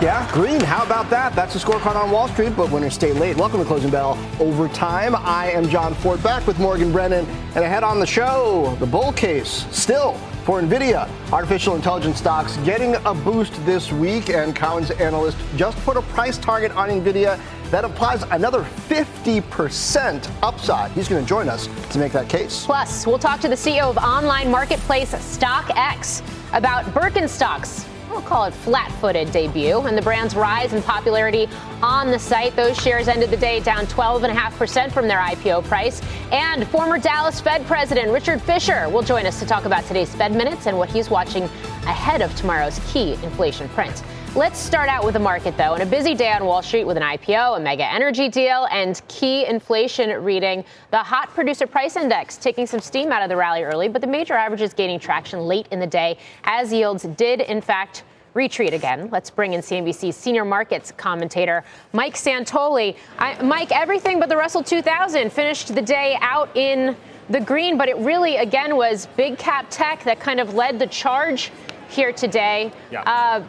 [0.00, 0.60] Yeah, green.
[0.60, 1.34] How about that?
[1.34, 3.36] That's the scorecard on Wall Street, but winners stay late.
[3.36, 5.16] Welcome to Closing Bell Overtime.
[5.16, 9.12] I am John Fortt back with Morgan Brennan, and ahead on the show, the bull
[9.12, 10.12] case still
[10.44, 11.10] for NVIDIA.
[11.32, 16.38] Artificial intelligence stocks getting a boost this week, and Cowen's analyst just put a price
[16.38, 17.36] target on NVIDIA
[17.72, 20.92] that implies another 50% upside.
[20.92, 22.64] He's going to join us to make that case.
[22.66, 26.22] Plus, we'll talk to the CEO of online marketplace StockX
[26.52, 31.48] about Birkenstocks we'll call it flat footed debut, and the brand's rise in popularity
[31.82, 32.54] on the site.
[32.56, 36.00] Those shares ended the day down 12.5% from their IPO price.
[36.32, 40.32] And former Dallas Fed President Richard Fisher will join us to talk about today's Fed
[40.32, 41.44] minutes and what he's watching
[41.84, 44.02] ahead of tomorrow's key inflation print.
[44.38, 46.96] Let's start out with the market, though, and a busy day on Wall Street with
[46.96, 50.64] an IPO, a mega energy deal, and key inflation reading.
[50.92, 54.06] The hot producer price index taking some steam out of the rally early, but the
[54.06, 59.08] major averages gaining traction late in the day as yields did, in fact, retreat again.
[59.10, 62.94] Let's bring in CNBC's senior markets commentator, Mike Santoli.
[63.18, 66.96] I, Mike, everything but the Russell 2000 finished the day out in
[67.28, 70.86] the green, but it really, again, was big cap tech that kind of led the
[70.86, 71.50] charge
[71.88, 72.70] here today.
[72.92, 73.02] Yeah.
[73.02, 73.42] Uh,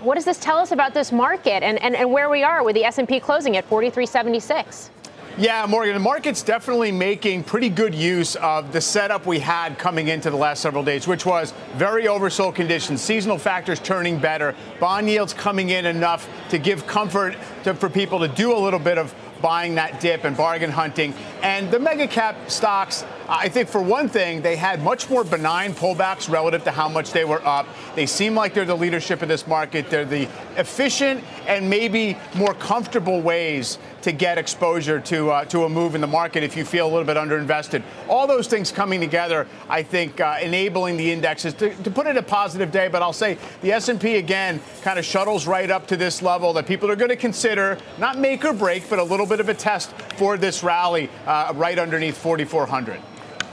[0.00, 2.74] what does this tell us about this market and, and, and where we are with
[2.74, 4.90] the S&P closing at 4376?
[5.36, 10.06] Yeah, Morgan, the market's definitely making pretty good use of the setup we had coming
[10.06, 15.08] into the last several days, which was very oversold conditions, seasonal factors turning better, bond
[15.08, 18.96] yields coming in enough to give comfort to, for people to do a little bit
[18.96, 19.12] of
[19.44, 21.12] buying that dip and bargain hunting.
[21.42, 25.74] And the mega cap stocks, I think for one thing, they had much more benign
[25.74, 27.68] pullbacks relative to how much they were up.
[27.94, 29.90] They seem like they're the leadership of this market.
[29.90, 35.68] They're the efficient and maybe more comfortable ways to get exposure to uh, to a
[35.68, 37.82] move in the market if you feel a little bit underinvested.
[38.08, 42.16] All those things coming together, I think, uh, enabling the indexes to, to put it
[42.16, 42.88] a positive day.
[42.88, 46.66] But I'll say the S&P again kind of shuttles right up to this level that
[46.66, 49.54] people are going to consider not make or break, but a little bit of a
[49.54, 53.00] test for this rally uh, right underneath 4,400.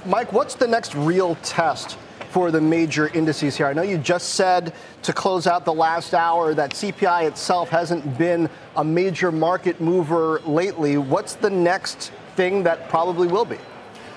[0.06, 1.98] Mike, what's the next real test
[2.32, 3.68] for the major indices here?
[3.68, 8.18] I know you just said to close out the last hour that CPI itself hasn't
[8.18, 10.98] been a major market mover lately.
[10.98, 13.58] What's the next thing that probably will be?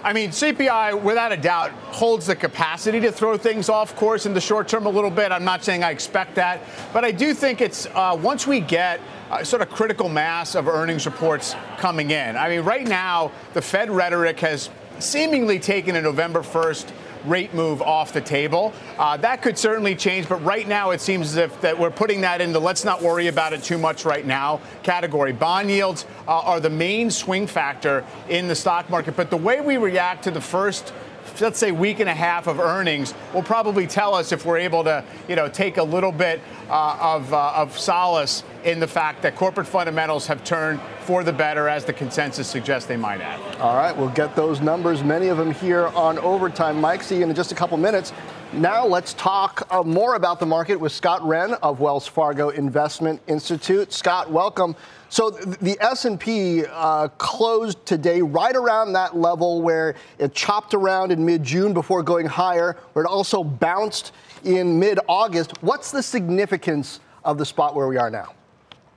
[0.05, 4.35] I mean, CPI, without a doubt, holds the capacity to throw things off course in
[4.35, 5.33] the short term a little bit.
[5.33, 6.61] I'm not saying I expect that,
[6.93, 9.01] but I do think it's uh, once we get
[9.31, 12.37] uh, sort of critical mass of earnings reports coming in.
[12.37, 16.93] I mean, right now, the Fed rhetoric has seemingly taken a November 1st
[17.27, 18.73] rate move off the table.
[18.99, 22.21] Uh, that could certainly change, but right now it seems as if that we're putting
[22.23, 25.33] that in the let's not worry about it too much right now category.
[25.33, 29.61] Bond yields uh, are the main swing factor in the stock market, but the way
[29.61, 30.93] we react to the first
[31.41, 34.85] let's say week and a half of earnings will probably tell us if we're able
[34.85, 39.21] to you know take a little bit uh, of, uh, of solace in the fact
[39.23, 43.61] that corporate fundamentals have turned for the better as the consensus suggests they might have.
[43.61, 46.81] All right, we'll get those numbers, many of them here on overtime.
[46.81, 48.13] Mike, see you in just a couple minutes.
[48.55, 53.21] Now let's talk uh, more about the market with Scott Wren of Wells Fargo Investment
[53.27, 53.93] Institute.
[53.93, 54.77] Scott, welcome.
[55.09, 61.25] So the S&P uh, closed today right around that level where it chopped around in
[61.25, 64.13] mid-June before going higher, where it also bounced
[64.45, 65.63] in mid-August.
[65.63, 68.35] What's the significance of the spot where we are now?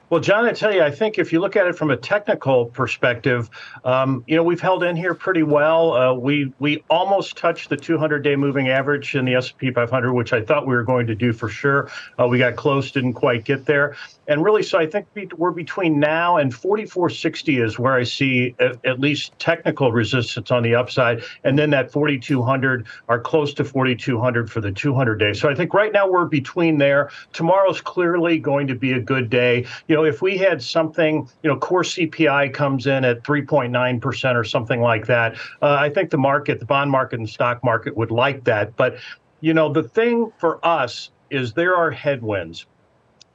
[0.10, 2.68] Well, John, I tell you, I think if you look at it from a technical
[2.68, 3.50] perspective,
[3.84, 5.94] um, you know, we've held in here pretty well.
[5.94, 10.42] Uh, we we almost touched the 200-day moving average in the S&P 500, which I
[10.42, 11.92] thought we were going to do for sure.
[12.18, 13.98] Uh, we got close, didn't quite get there.
[14.28, 15.08] And really, so I think
[15.38, 20.64] we're between now and 4460 is where I see at, at least technical resistance on
[20.64, 25.34] the upside, and then that 4200 are close to 4200 for the 200 day.
[25.34, 27.10] So I think right now we're between there.
[27.32, 29.66] Tomorrow's clearly going to be a good day.
[29.88, 34.38] You know, if we had something, you know, core CPI comes in at 3.9 percent
[34.38, 37.96] or something like that, uh, I think the market, the bond market, and stock market
[37.96, 38.76] would like that.
[38.76, 38.98] But
[39.40, 42.66] you know, the thing for us is there are headwinds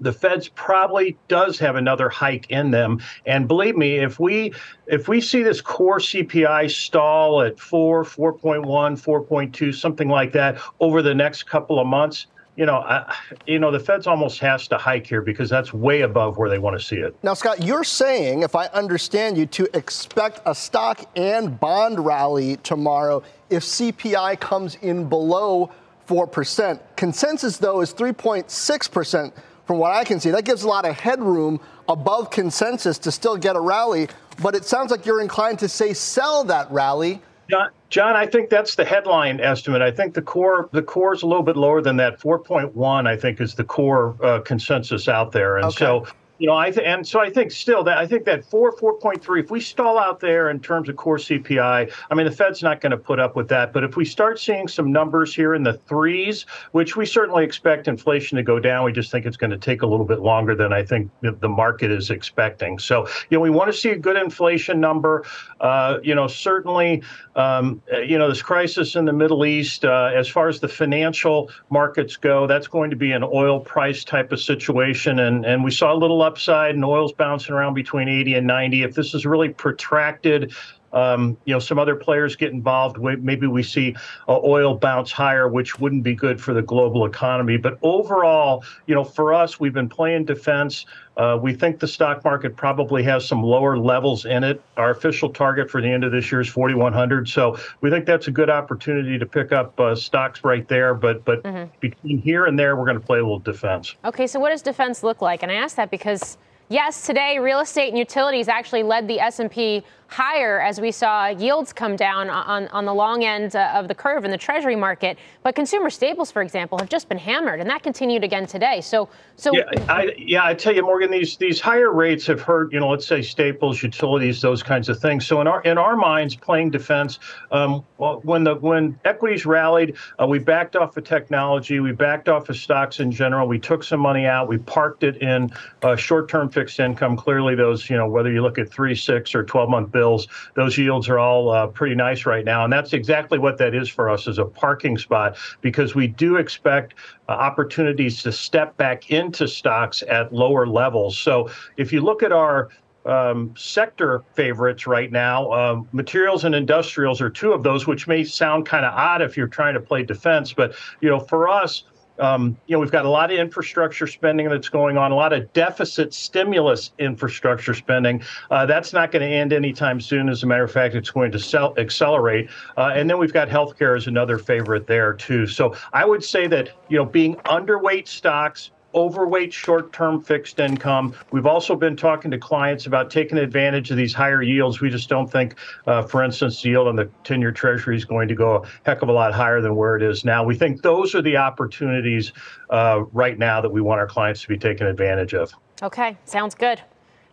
[0.02, 3.00] the Fed's probably does have another hike in them.
[3.26, 4.52] And believe me, if we
[4.87, 11.02] if we see this core CPI stall at 4, 4.1, 4.2, something like that over
[11.02, 12.26] the next couple of months,
[12.56, 13.14] you know, I,
[13.46, 16.58] you know, the Fed's almost has to hike here because that's way above where they
[16.58, 17.16] want to see it.
[17.22, 22.56] Now, Scott, you're saying, if I understand you, to expect a stock and bond rally
[22.58, 25.70] tomorrow if CPI comes in below
[26.08, 26.78] 4%.
[26.96, 29.32] Consensus, though, is 3.6%
[29.67, 30.31] from what I can see.
[30.31, 34.09] That gives a lot of headroom above consensus to still get a rally.
[34.41, 37.20] But it sounds like you're inclined to say sell that rally.
[37.50, 39.82] John, John, I think that's the headline estimate.
[39.82, 42.19] I think the core the core is a little bit lower than that.
[42.19, 45.56] 4.1, I think, is the core uh, consensus out there.
[45.56, 45.76] And okay.
[45.76, 46.06] so
[46.38, 48.94] you know, I th- and so I think still that I think that four four
[48.99, 49.40] point three.
[49.40, 52.81] If we stall out there in terms of core CPI, I mean the Fed's not
[52.81, 53.73] going to put up with that.
[53.73, 57.87] But if we start seeing some numbers here in the threes, which we certainly expect
[57.87, 60.55] inflation to go down, we just think it's going to take a little bit longer
[60.55, 62.78] than I think the market is expecting.
[62.78, 65.25] So you know, we want to see a good inflation number.
[65.61, 67.02] Uh, you know, certainly,
[67.37, 71.50] um, you know, this crisis in the Middle East, uh, as far as the financial
[71.70, 75.70] markets go, that's going to be an oil price type of situation, and and we
[75.70, 78.83] saw a little upside and oil's bouncing around between 80 and 90.
[78.83, 80.53] If this is really protracted,
[80.93, 82.99] um, you know, some other players get involved.
[83.00, 83.97] Maybe we see
[84.29, 87.56] uh, oil bounce higher, which wouldn't be good for the global economy.
[87.56, 90.87] But overall, you know, for us, we've been playing defense.
[91.17, 94.62] Uh, we think the stock market probably has some lower levels in it.
[94.77, 97.29] Our official target for the end of this year is 4,100.
[97.29, 100.95] So we think that's a good opportunity to pick up uh, stocks right there.
[100.95, 101.71] But but mm-hmm.
[101.81, 103.95] between here and there, we're going to play a little defense.
[104.05, 105.43] Okay, so what does defense look like?
[105.43, 106.38] And I ask that because
[106.73, 111.73] yes, today real estate and utilities actually led the S&P higher as we saw yields
[111.73, 115.17] come down on, on the long end uh, of the curve in the treasury market.
[115.43, 118.83] But consumer staples, for example, have just been hammered, and that continued again today.
[118.83, 122.73] So, so yeah, I, yeah, I tell you, Morgan, these these higher rates have hurt.
[122.73, 125.27] You know, let's say staples, utilities, those kinds of things.
[125.27, 127.19] So in our in our minds, playing defense.
[127.51, 132.29] Um, well, when the when equities rallied, uh, we backed off of technology, we backed
[132.29, 133.49] off of stocks in general.
[133.49, 135.51] We took some money out, we parked it in
[135.83, 137.17] uh, short-term fixed income.
[137.17, 140.29] Clearly, those you know whether you look at three, six, or 12-month bills bills.
[140.55, 143.88] Those yields are all uh, pretty nice right now, and that's exactly what that is
[143.88, 146.94] for us as a parking spot because we do expect
[147.29, 151.19] uh, opportunities to step back into stocks at lower levels.
[151.19, 152.69] So if you look at our
[153.05, 155.50] um, sector favorites right now.
[155.50, 159.37] Um, materials and industrials are two of those, which may sound kind of odd if
[159.37, 160.53] you're trying to play defense.
[160.53, 161.82] But you know, for us,
[162.23, 165.33] um, you know, we've got a lot of infrastructure spending that's going on, a lot
[165.33, 168.23] of deficit stimulus infrastructure spending.
[168.49, 170.29] Uh, that's not going to end anytime soon.
[170.29, 172.49] As a matter of fact, it's going to sell, accelerate.
[172.77, 175.49] Uh, and then we've got healthcare as another favorite there too.
[175.49, 181.15] So I would say that you know, being underweight stocks overweight short term fixed income.
[181.31, 184.81] We've also been talking to clients about taking advantage of these higher yields.
[184.81, 185.56] We just don't think,
[185.87, 188.69] uh, for instance, the yield on the 10 year treasury is going to go a
[188.85, 190.44] heck of a lot higher than where it is now.
[190.44, 192.33] We think those are the opportunities
[192.71, 195.53] uh, right now that we want our clients to be taking advantage of.
[195.83, 196.81] Okay, sounds good.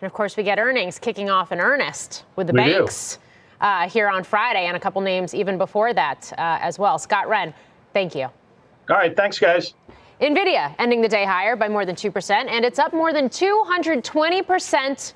[0.02, 3.20] And of course, we get earnings kicking off in earnest with the we banks
[3.62, 6.98] uh, here on Friday, and a couple names even before that uh, as well.
[6.98, 7.54] Scott Wren,
[7.94, 8.24] thank you.
[8.24, 9.74] All right, thanks, guys.
[10.22, 15.14] NVIDIA ending the day higher by more than 2%, and it's up more than 220%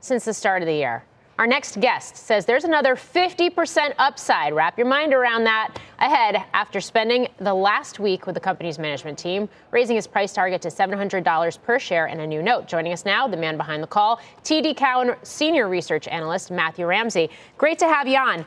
[0.00, 1.02] since the start of the year.
[1.38, 4.52] Our next guest says there's another 50% upside.
[4.52, 9.16] Wrap your mind around that ahead after spending the last week with the company's management
[9.18, 12.66] team, raising his price target to $700 per share in a new note.
[12.66, 17.30] Joining us now, the man behind the call, TD Cowen senior research analyst Matthew Ramsay.
[17.56, 18.44] Great to have you on.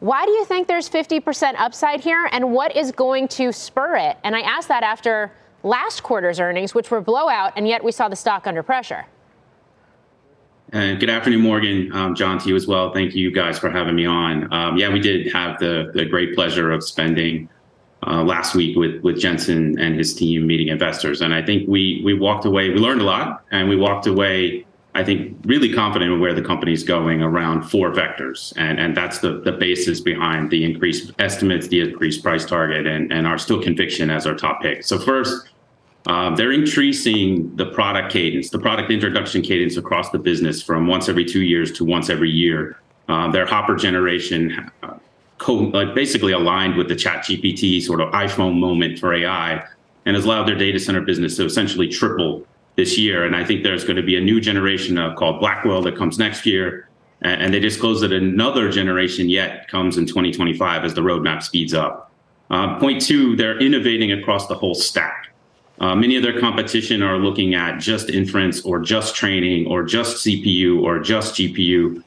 [0.00, 4.18] Why do you think there's 50% upside here, and what is going to spur it?
[4.24, 8.08] And I asked that after last quarter's earnings, which were blowout, and yet we saw
[8.08, 9.06] the stock under pressure.
[10.72, 11.92] Uh, good afternoon, Morgan.
[11.92, 12.92] Um, John, to you as well.
[12.92, 14.52] Thank you guys for having me on.
[14.52, 17.48] Um, yeah, we did have the, the great pleasure of spending
[18.06, 22.02] uh, last week with with Jensen and his team meeting investors, and I think we
[22.04, 22.68] we walked away.
[22.68, 24.65] We learned a lot, and we walked away
[24.96, 28.54] I think, really confident in where the company's going around four vectors.
[28.56, 33.12] And, and that's the, the basis behind the increased estimates, the increased price target, and,
[33.12, 34.84] and our still conviction as our top pick.
[34.84, 35.48] So, first,
[36.06, 41.10] uh, they're increasing the product cadence, the product introduction cadence across the business from once
[41.10, 42.80] every two years to once every year.
[43.06, 44.94] Uh, their Hopper generation, uh,
[45.36, 49.62] co- like basically aligned with the Chat GPT sort of iPhone moment for AI,
[50.06, 53.24] and has allowed their data center business to essentially triple this year.
[53.24, 56.18] And I think there's going to be a new generation uh, called Blackwell that comes
[56.18, 56.88] next year.
[57.22, 62.12] And they disclose that another generation yet comes in 2025 as the roadmap speeds up.
[62.50, 65.28] Uh, point two, they're innovating across the whole stack.
[65.80, 70.24] Uh, many of their competition are looking at just inference or just training or just
[70.24, 72.02] CPU or just GPU.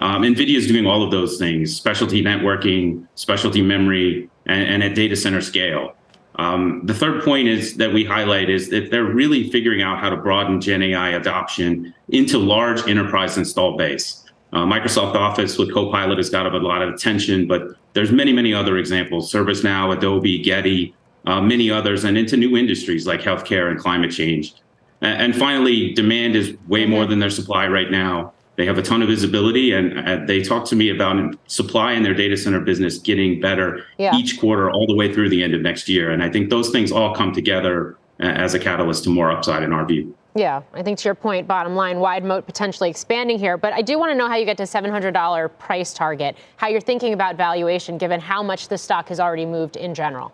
[0.00, 4.94] Um, NVIDIA is doing all of those things specialty networking, specialty memory, and, and at
[4.94, 5.94] data center scale.
[6.36, 10.10] Um, the third point is that we highlight is that they're really figuring out how
[10.10, 14.24] to broaden Gen AI adoption into large enterprise install base.
[14.52, 18.52] Uh, Microsoft Office with Copilot has got a lot of attention, but there's many, many
[18.52, 20.94] other examples: ServiceNow, Adobe, Getty,
[21.26, 24.54] uh, many others, and into new industries like healthcare and climate change.
[25.00, 28.32] And, and finally, demand is way more than their supply right now.
[28.56, 32.02] They have a ton of visibility, and uh, they talk to me about supply in
[32.02, 34.16] their data center business getting better yeah.
[34.16, 36.10] each quarter, all the way through the end of next year.
[36.10, 39.62] And I think those things all come together uh, as a catalyst to more upside
[39.62, 40.14] in our view.
[40.36, 43.56] Yeah, I think to your point, bottom line, wide moat potentially expanding here.
[43.56, 46.80] But I do want to know how you get to $700 price target, how you're
[46.80, 50.32] thinking about valuation given how much the stock has already moved in general.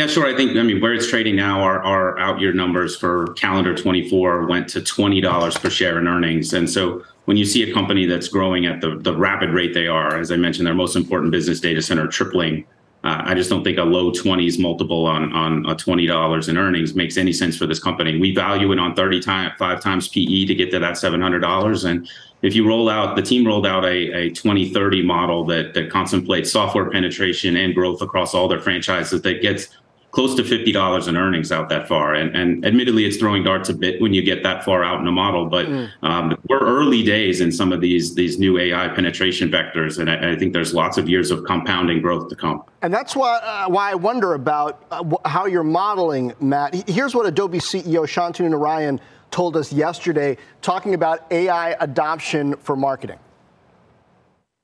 [0.00, 0.26] Yeah, sure.
[0.26, 3.76] I think, I mean, where it's trading now, our, our out year numbers for calendar
[3.76, 6.54] 24 went to $20 per share in earnings.
[6.54, 9.88] And so when you see a company that's growing at the, the rapid rate they
[9.88, 12.64] are, as I mentioned, their most important business data center tripling,
[13.04, 16.94] uh, I just don't think a low 20s multiple on, on a $20 in earnings
[16.94, 18.18] makes any sense for this company.
[18.18, 21.84] We value it on 30 times, five times PE to get to that $700.
[21.84, 22.08] And
[22.40, 26.50] if you roll out, the team rolled out a, a 2030 model that, that contemplates
[26.50, 29.76] software penetration and growth across all their franchises that gets
[30.10, 32.14] close to $50 in earnings out that far.
[32.14, 35.06] And, and admittedly, it's throwing darts a bit when you get that far out in
[35.06, 35.90] a model, but mm.
[36.02, 39.98] um, we're early days in some of these, these new AI penetration vectors.
[39.98, 42.64] And I, I, think there's lots of years of compounding growth to come.
[42.82, 46.88] And that's why, uh, why I wonder about uh, how you're modeling, Matt.
[46.88, 48.98] Here's what Adobe CEO Shantanu Narayen
[49.30, 53.18] told us yesterday, talking about AI adoption for marketing.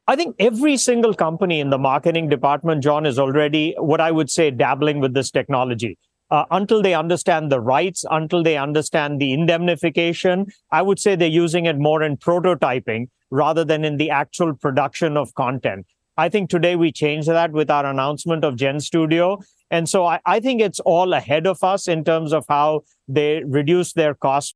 [0.08, 4.30] I think every single company in the marketing department, John, is already what I would
[4.30, 5.98] say dabbling with this technology.
[6.30, 11.28] Uh, until they understand the rights, until they understand the indemnification, I would say they're
[11.28, 15.86] using it more in prototyping rather than in the actual production of content.
[16.16, 19.40] I think today we changed that with our announcement of Gen Studio.
[19.70, 23.42] And so I, I think it's all ahead of us in terms of how they
[23.44, 24.54] reduce their costs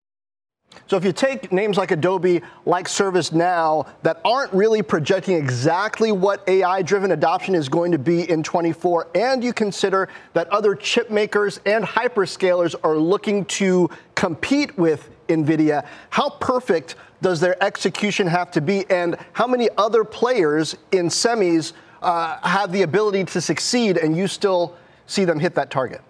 [0.90, 6.42] so if you take names like Adobe, like ServiceNow, that aren't really projecting exactly what
[6.48, 11.60] AI-driven adoption is going to be in 24, and you consider that other chip makers
[11.64, 18.60] and hyperscalers are looking to compete with NVIDIA, how perfect does their execution have to
[18.60, 21.72] be, and how many other players in semis
[22.02, 26.00] uh, have the ability to succeed, and you still see them hit that target?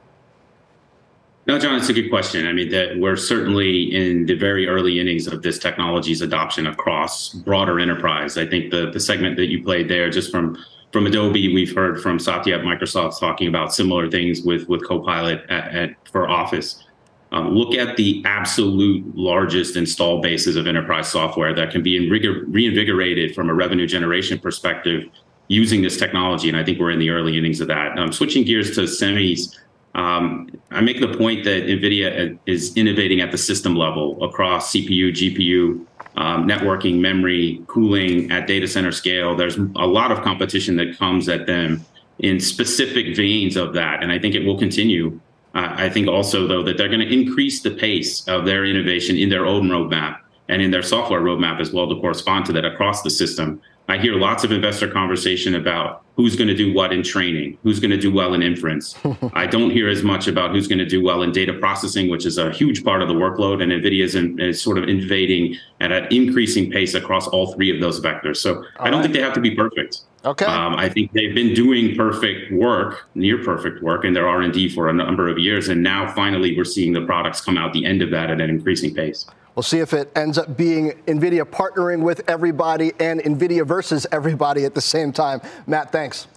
[1.50, 2.46] No, John, it's a good question.
[2.46, 7.30] I mean, that we're certainly in the very early innings of this technology's adoption across
[7.30, 8.38] broader enterprise.
[8.38, 10.56] I think the the segment that you played there, just from
[10.92, 15.42] from Adobe, we've heard from Satya at Microsoft talking about similar things with with Copilot
[15.50, 16.84] at, at, for Office.
[17.32, 23.34] Um, look at the absolute largest install bases of enterprise software that can be reinvigorated
[23.34, 25.02] from a revenue generation perspective
[25.48, 26.48] using this technology.
[26.48, 27.98] And I think we're in the early innings of that.
[27.98, 29.58] Um, switching gears to semis,
[29.94, 35.10] um, I make the point that NVIDIA is innovating at the system level across CPU,
[35.10, 35.84] GPU,
[36.16, 39.36] um, networking, memory, cooling at data center scale.
[39.36, 41.84] There's a lot of competition that comes at them
[42.20, 44.02] in specific veins of that.
[44.02, 45.18] And I think it will continue.
[45.54, 49.16] Uh, I think also, though, that they're going to increase the pace of their innovation
[49.16, 52.64] in their own roadmap and in their software roadmap as well to correspond to that
[52.64, 53.60] across the system.
[53.90, 57.80] I hear lots of investor conversation about who's going to do what in training, who's
[57.80, 58.94] going to do well in inference.
[59.32, 62.24] I don't hear as much about who's going to do well in data processing, which
[62.24, 63.60] is a huge part of the workload.
[63.62, 67.74] And NVIDIA is, in, is sort of invading at an increasing pace across all three
[67.74, 68.36] of those vectors.
[68.36, 69.02] So all I don't right.
[69.02, 70.02] think they have to be perfect.
[70.24, 70.44] Okay.
[70.44, 74.88] Um, I think they've been doing perfect work, near perfect work in their R&D for
[74.88, 75.68] a number of years.
[75.68, 78.50] And now finally we're seeing the products come out the end of that at an
[78.50, 79.26] increasing pace.
[79.60, 84.64] We'll see if it ends up being NVIDIA partnering with everybody and NVIDIA versus everybody
[84.64, 85.42] at the same time.
[85.66, 86.28] Matt, thanks.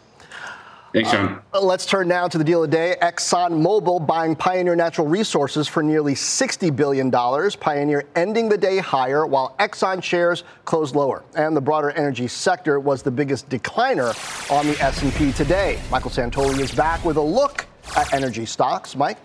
[0.91, 1.41] Thanks, John.
[1.53, 2.97] Uh, let's turn now to the deal of the day.
[3.01, 7.09] ExxonMobil buying Pioneer Natural Resources for nearly $60 billion.
[7.09, 11.23] Pioneer ending the day higher while Exxon shares closed lower.
[11.33, 14.11] And the broader energy sector was the biggest decliner
[14.51, 15.79] on the S&P today.
[15.89, 17.65] Michael Santoli is back with a look
[17.95, 18.97] at energy stocks.
[18.97, 19.17] Mike?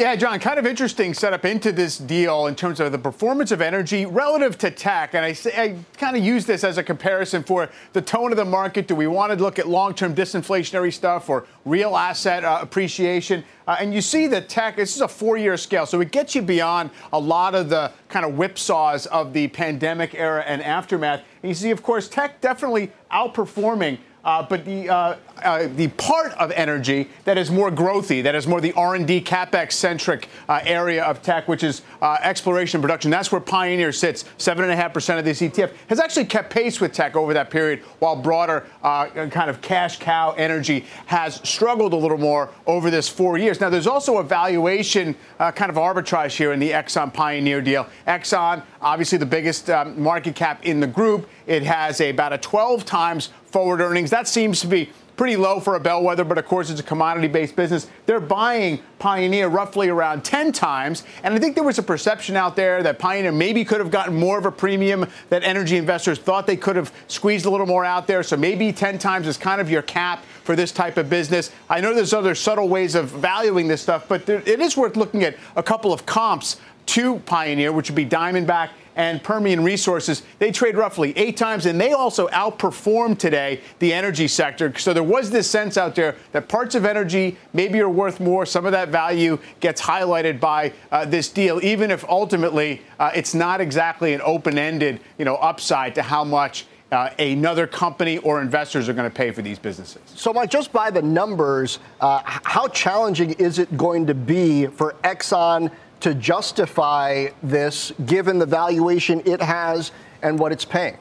[0.00, 3.60] Yeah, John, kind of interesting setup into this deal in terms of the performance of
[3.60, 5.12] energy relative to tech.
[5.12, 8.46] And I, I kind of use this as a comparison for the tone of the
[8.46, 8.88] market.
[8.88, 13.44] Do we want to look at long term disinflationary stuff or real asset uh, appreciation?
[13.66, 16.34] Uh, and you see that tech, this is a four year scale, so it gets
[16.34, 21.20] you beyond a lot of the kind of whipsaws of the pandemic era and aftermath.
[21.42, 26.32] And you see, of course, tech definitely outperforming uh, but the uh, uh, the part
[26.32, 31.02] of energy that is more growthy, that is more the R&D capex centric uh, area
[31.02, 33.10] of tech, which is uh, exploration and production.
[33.10, 34.26] That's where Pioneer sits.
[34.36, 37.32] Seven and a half percent of this ETF has actually kept pace with tech over
[37.32, 42.50] that period, while broader uh, kind of cash cow energy has struggled a little more
[42.66, 43.60] over this four years.
[43.60, 47.86] Now, there's also a valuation kind of arbitrage here in the Exxon Pioneer deal.
[48.06, 52.38] Exxon, obviously the biggest um, market cap in the group, it has a, about a
[52.38, 54.10] 12 times forward earnings.
[54.10, 57.26] That seems to be pretty low for a bellwether, but of course it's a commodity
[57.26, 57.88] based business.
[58.06, 61.02] They're buying Pioneer roughly around 10 times.
[61.24, 64.14] And I think there was a perception out there that Pioneer maybe could have gotten
[64.14, 67.84] more of a premium that energy investors thought they could have squeezed a little more
[67.84, 68.22] out there.
[68.22, 71.50] So maybe 10 times is kind of your cap for this type of business.
[71.68, 74.96] I know there's other subtle ways of valuing this stuff, but there, it is worth
[74.96, 80.22] looking at a couple of comps to Pioneer, which would be Diamondback and Permian Resources.
[80.38, 84.76] They trade roughly eight times, and they also outperformed today the energy sector.
[84.78, 88.46] So there was this sense out there that parts of energy maybe are worth more.
[88.46, 93.34] Some of that value gets highlighted by uh, this deal, even if ultimately uh, it's
[93.34, 98.88] not exactly an open-ended, you know, upside to how much uh, another company or investors
[98.88, 100.02] are going to pay for these businesses.
[100.06, 104.96] So, Mike, just by the numbers, uh, how challenging is it going to be for
[105.04, 105.70] Exxon
[106.00, 109.92] to justify this given the valuation it has
[110.22, 110.96] and what it's paying?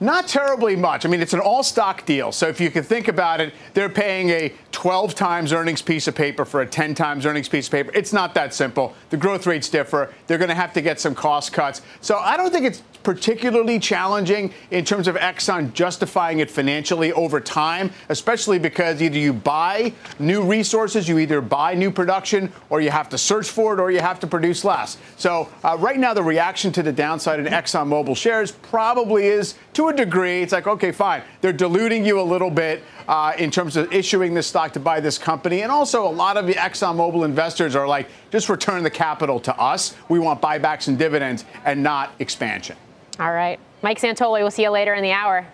[0.00, 1.06] Not terribly much.
[1.06, 2.32] I mean, it's an all stock deal.
[2.32, 6.14] So if you can think about it, they're paying a 12 times earnings piece of
[6.16, 7.92] paper for a 10 times earnings piece of paper.
[7.94, 8.96] It's not that simple.
[9.10, 10.12] The growth rates differ.
[10.26, 11.82] They're going to have to get some cost cuts.
[12.00, 17.40] So I don't think it's particularly challenging in terms of Exxon justifying it financially over
[17.40, 22.90] time, especially because either you buy new resources, you either buy new production, or you
[22.90, 24.96] have to search for it, or you have to produce less.
[25.16, 29.88] So uh, right now, the reaction to the downside in ExxonMobil shares probably is to
[29.88, 30.42] a degree.
[30.42, 34.34] It's like, okay, fine, they're diluting you a little bit uh, in terms of issuing
[34.34, 37.86] this stock to buy this company, and also a lot of the ExxonMobil investors are
[37.88, 39.94] like, just return the capital to us.
[40.08, 42.76] We want buybacks and dividends, and not expansion.
[43.18, 43.58] All right.
[43.82, 45.46] Mike Santoli, we'll see you later in the hour.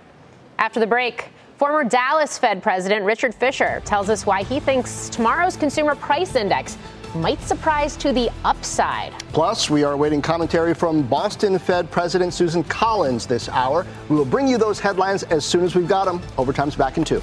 [0.59, 5.57] After the break, former Dallas Fed President Richard Fisher tells us why he thinks tomorrow's
[5.57, 6.77] consumer price index
[7.15, 9.13] might surprise to the upside.
[9.33, 13.87] Plus, we are awaiting commentary from Boston Fed President Susan Collins this hour.
[14.09, 16.21] We will bring you those headlines as soon as we've got them.
[16.37, 17.23] Overtime's back in two.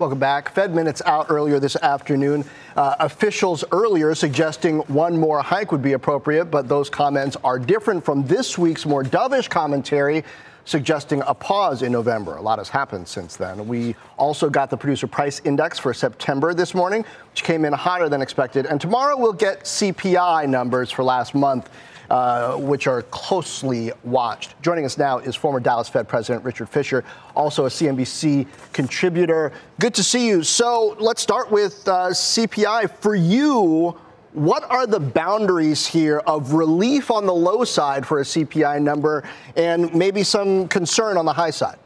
[0.00, 0.54] Welcome back.
[0.54, 2.46] Fed minutes out earlier this afternoon.
[2.74, 8.02] Uh, officials earlier suggesting one more hike would be appropriate, but those comments are different
[8.02, 10.24] from this week's more dovish commentary
[10.64, 12.36] suggesting a pause in November.
[12.36, 13.68] A lot has happened since then.
[13.68, 18.08] We also got the producer price index for September this morning, which came in hotter
[18.08, 18.64] than expected.
[18.64, 21.68] And tomorrow we'll get CPI numbers for last month.
[22.10, 24.60] Uh, which are closely watched.
[24.62, 27.04] Joining us now is former Dallas Fed President Richard Fisher,
[27.36, 29.52] also a CNBC contributor.
[29.78, 30.42] Good to see you.
[30.42, 32.90] So let's start with uh, CPI.
[32.98, 33.96] For you,
[34.32, 39.22] what are the boundaries here of relief on the low side for a CPI number
[39.54, 41.78] and maybe some concern on the high side?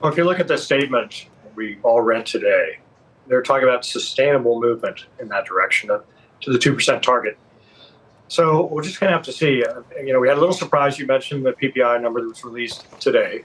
[0.00, 2.78] Well, if you look at the statement we all read today,
[3.28, 5.88] they're talking about sustainable movement in that direction
[6.40, 7.38] to the 2% target.
[8.32, 9.62] So we're just going to have to see.
[9.62, 10.98] Uh, you know, we had a little surprise.
[10.98, 13.44] You mentioned the PPI number that was released today.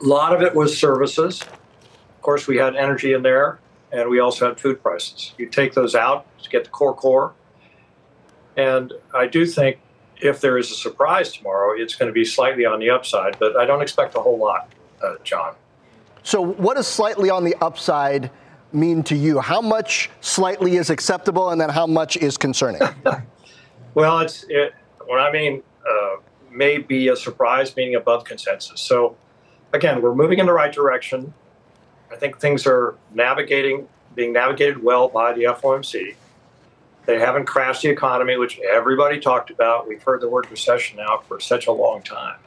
[0.00, 1.40] A lot of it was services.
[1.40, 3.60] Of course, we had energy in there,
[3.92, 5.32] and we also had food prices.
[5.38, 7.34] You take those out to get the core core.
[8.56, 9.78] And I do think
[10.20, 13.56] if there is a surprise tomorrow, it's going to be slightly on the upside, but
[13.56, 14.72] I don't expect a whole lot,
[15.04, 15.54] uh, John.
[16.24, 18.32] So, what does slightly on the upside
[18.72, 19.38] mean to you?
[19.38, 22.82] How much slightly is acceptable, and then how much is concerning?
[23.94, 24.74] Well, it's it,
[25.06, 26.16] what I mean uh,
[26.50, 28.80] may be a surprise, meaning above consensus.
[28.80, 29.16] So,
[29.72, 31.32] again, we're moving in the right direction.
[32.10, 36.14] I think things are navigating, being navigated well by the FOMC.
[37.06, 39.86] They haven't crashed the economy, which everybody talked about.
[39.86, 42.38] We've heard the word recession now for such a long time.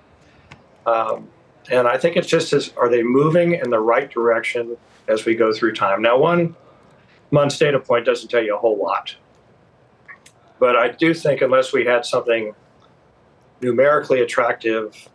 [0.86, 1.30] Um,
[1.70, 5.36] and I think it's just as are they moving in the right direction as we
[5.36, 6.02] go through time?
[6.02, 6.56] Now, one
[7.30, 9.16] month's data point doesn't tell you a whole lot.
[10.60, 12.54] But I do think unless we had something
[13.62, 15.08] numerically attractive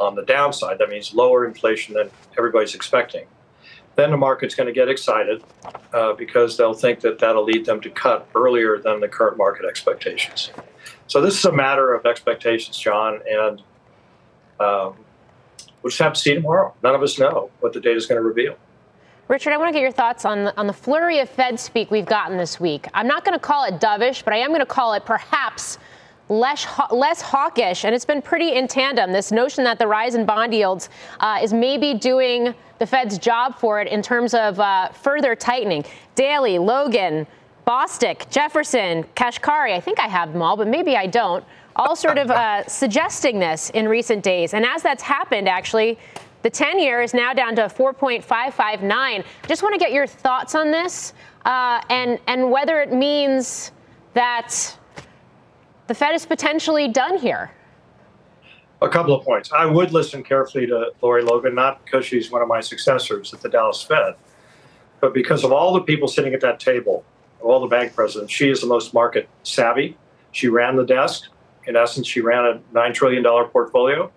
[0.00, 3.26] on the downside, that means lower inflation than everybody's expecting,
[3.96, 5.42] then the market's going to get excited
[5.92, 9.66] uh, because they'll think that that'll lead them to cut earlier than the current market
[9.66, 10.50] expectations.
[11.06, 13.60] So this is a matter of expectations, John, and
[14.60, 14.94] um,
[15.82, 16.74] we'll just have to see tomorrow.
[16.82, 18.56] None of us know what the data is going to reveal.
[19.30, 21.92] Richard, I want to get your thoughts on the, on the flurry of Fed speak
[21.92, 22.88] we've gotten this week.
[22.94, 25.78] I'm not going to call it dovish, but I am going to call it perhaps
[26.28, 29.12] less less hawkish, and it's been pretty in tandem.
[29.12, 30.88] This notion that the rise in bond yields
[31.20, 35.84] uh, is maybe doing the Fed's job for it in terms of uh, further tightening.
[36.16, 37.24] Daly, Logan,
[37.68, 39.72] Bostic, Jefferson, Kashkari.
[39.74, 41.44] I think I have them all, but maybe I don't.
[41.76, 46.00] All sort of uh, suggesting this in recent days, and as that's happened, actually,
[46.42, 49.24] the 10 year is now down to 4.559.
[49.46, 51.12] Just want to get your thoughts on this
[51.44, 53.72] uh, and, and whether it means
[54.14, 54.76] that
[55.86, 57.50] the Fed is potentially done here.
[58.82, 59.52] A couple of points.
[59.52, 63.42] I would listen carefully to Lori Logan, not because she's one of my successors at
[63.42, 64.14] the Dallas Fed,
[65.00, 67.04] but because of all the people sitting at that table,
[67.42, 69.96] all the bank presidents, she is the most market savvy.
[70.32, 71.28] She ran the desk.
[71.66, 74.10] In essence, she ran a $9 trillion portfolio.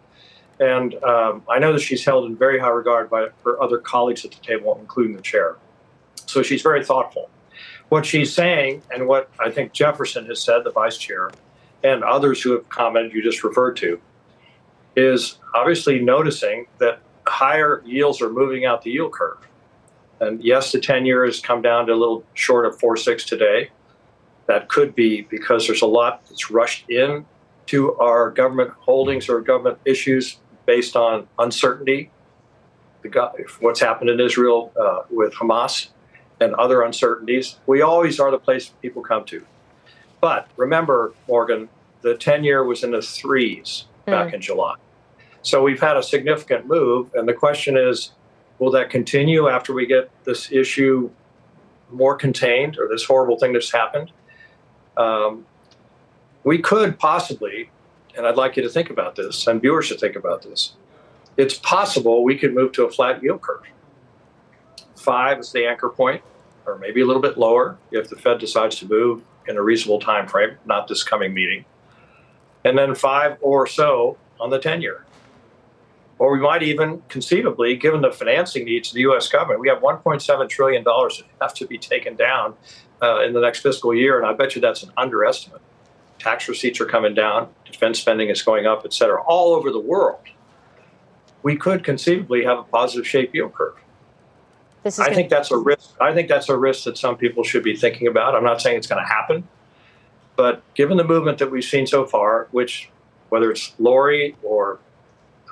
[0.60, 4.24] And um, I know that she's held in very high regard by her other colleagues
[4.24, 5.58] at the table, including the chair.
[6.26, 7.30] So she's very thoughtful.
[7.90, 11.32] What she's saying, and what I think Jefferson has said, the vice chair,
[11.84, 14.00] and others who have commented, you just referred to,
[14.96, 19.38] is obviously noticing that higher yields are moving out the yield curve.
[20.20, 23.70] And yes, the 10 year has come down to a little short of 4.6 today.
[24.46, 27.26] That could be because there's a lot that's rushed in
[27.68, 32.12] to our government holdings or government issues based on uncertainty,
[33.60, 35.90] what's happened in Israel uh, with Hamas
[36.40, 37.58] and other uncertainties.
[37.68, 39.46] We always are the place people come to.
[40.22, 41.70] But remember, Morgan,
[42.02, 44.12] the 10 year was in the threes mm.
[44.12, 44.76] back in July.
[45.42, 47.14] So we've had a significant move.
[47.14, 48.12] And the question is
[48.60, 51.10] will that continue after we get this issue
[51.92, 54.12] more contained or this horrible thing that's happened?
[54.96, 55.46] Um,
[56.44, 57.70] we could possibly
[58.16, 60.74] and I'd like you to think about this, and viewers should think about this.
[61.38, 63.64] It's possible we could move to a flat yield curve.
[64.96, 66.22] Five is the anchor point,
[66.66, 70.00] or maybe a little bit lower if the Fed decides to move in a reasonable
[70.00, 71.66] time frame, not this coming meeting.
[72.64, 75.06] And then five or so on the 10 year.
[76.20, 79.28] Or we might even conceivably, given the financing needs of the U.S.
[79.28, 82.54] government, we have $1.7 trillion that have to be taken down
[83.02, 84.18] uh, in the next fiscal year.
[84.18, 85.62] And I bet you that's an underestimate
[86.24, 89.80] tax receipts are coming down, defense spending is going up, et cetera, all over the
[89.80, 90.22] world,
[91.44, 93.76] we could conceivably have a positive shape yield curve.
[94.86, 95.96] I think that's a risk.
[96.02, 98.36] I think that's a risk that some people should be thinking about.
[98.36, 99.48] I'm not saying it's going to happen,
[100.36, 102.90] but given the movement that we've seen so far, which
[103.30, 104.80] whether it's Lori or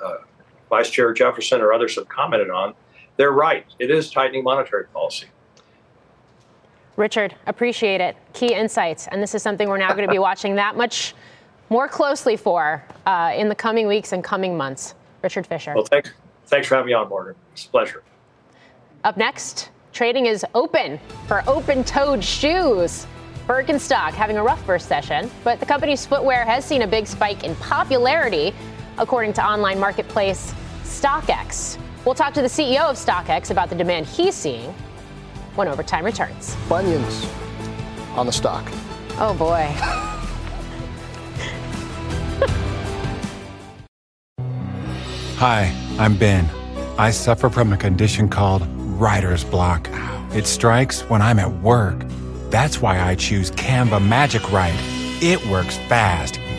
[0.04, 0.16] uh,
[0.68, 2.74] Vice Chair Jefferson or others have commented on,
[3.16, 3.66] they're right.
[3.78, 5.26] It is tightening monetary policy.
[6.96, 8.16] Richard, appreciate it.
[8.32, 9.08] Key insights.
[9.08, 11.14] And this is something we're now going to be watching that much
[11.70, 14.94] more closely for uh, in the coming weeks and coming months.
[15.22, 15.72] Richard Fisher.
[15.74, 16.10] Well, thanks,
[16.46, 17.34] thanks for having me on, Morgan.
[17.52, 18.02] It's a pleasure.
[19.04, 23.06] Up next, trading is open for open toed shoes.
[23.46, 27.42] Birkenstock having a rough first session, but the company's footwear has seen a big spike
[27.42, 28.54] in popularity,
[28.98, 31.78] according to online marketplace StockX.
[32.04, 34.72] We'll talk to the CEO of StockX about the demand he's seeing
[35.54, 36.56] when overtime returns.
[36.68, 37.26] Bunions
[38.16, 38.64] on the stock.
[39.18, 39.68] Oh boy.
[45.36, 46.48] Hi, I'm Ben.
[46.98, 49.88] I suffer from a condition called writer's block.
[50.32, 52.04] It strikes when I'm at work.
[52.50, 54.78] That's why I choose Canva Magic Write.
[55.20, 56.38] It works fast,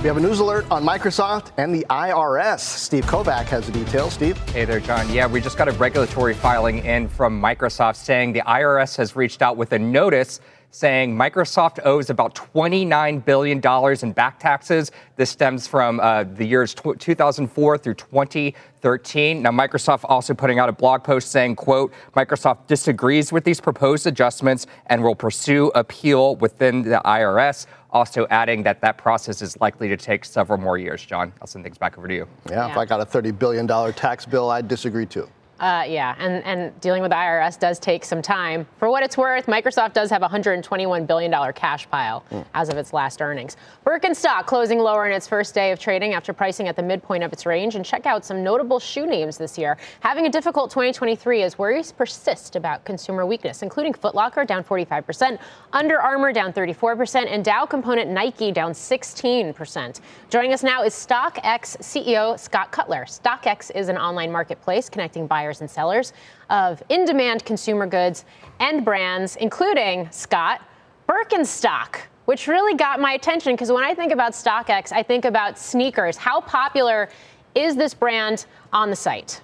[0.00, 2.60] We have a news alert on Microsoft and the IRS.
[2.60, 4.12] Steve Kovach has the details.
[4.12, 4.38] Steve?
[4.50, 5.12] Hey there, John.
[5.12, 9.42] Yeah, we just got a regulatory filing in from Microsoft saying the IRS has reached
[9.42, 13.60] out with a notice saying Microsoft owes about $29 billion
[14.02, 14.92] in back taxes.
[15.16, 19.42] This stems from uh, the years t- 2004 through 2013.
[19.42, 24.06] Now, Microsoft also putting out a blog post saying, quote, Microsoft disagrees with these proposed
[24.06, 27.66] adjustments and will pursue appeal within the IRS.
[27.90, 31.04] Also adding that that process is likely to take several more years.
[31.04, 32.28] John, I'll send things back over to you.
[32.50, 32.70] Yeah, yeah.
[32.70, 35.28] if I got a $30 billion tax bill, I'd disagree too.
[35.60, 38.64] Uh, yeah, and, and dealing with the IRS does take some time.
[38.78, 42.44] For what it's worth, Microsoft does have a $121 billion cash pile mm.
[42.54, 43.56] as of its last earnings.
[43.84, 47.32] Birkenstock closing lower in its first day of trading after pricing at the midpoint of
[47.32, 47.74] its range.
[47.74, 49.76] And check out some notable shoe names this year.
[50.00, 55.40] Having a difficult 2023 as worries persist about consumer weakness, including Footlocker down 45%,
[55.72, 60.00] Under Armour down 34%, and Dow component Nike down 16%.
[60.30, 63.06] Joining us now is StockX CEO Scott Cutler.
[63.06, 66.12] StockX is an online marketplace connecting buyers buyers and sellers
[66.50, 68.24] of in demand consumer goods
[68.60, 70.60] and brands, including, Scott,
[71.08, 75.58] Birkenstock, which really got my attention because when I think about StockX, I think about
[75.58, 76.18] sneakers.
[76.18, 77.08] How popular
[77.54, 79.40] is this brand on the site?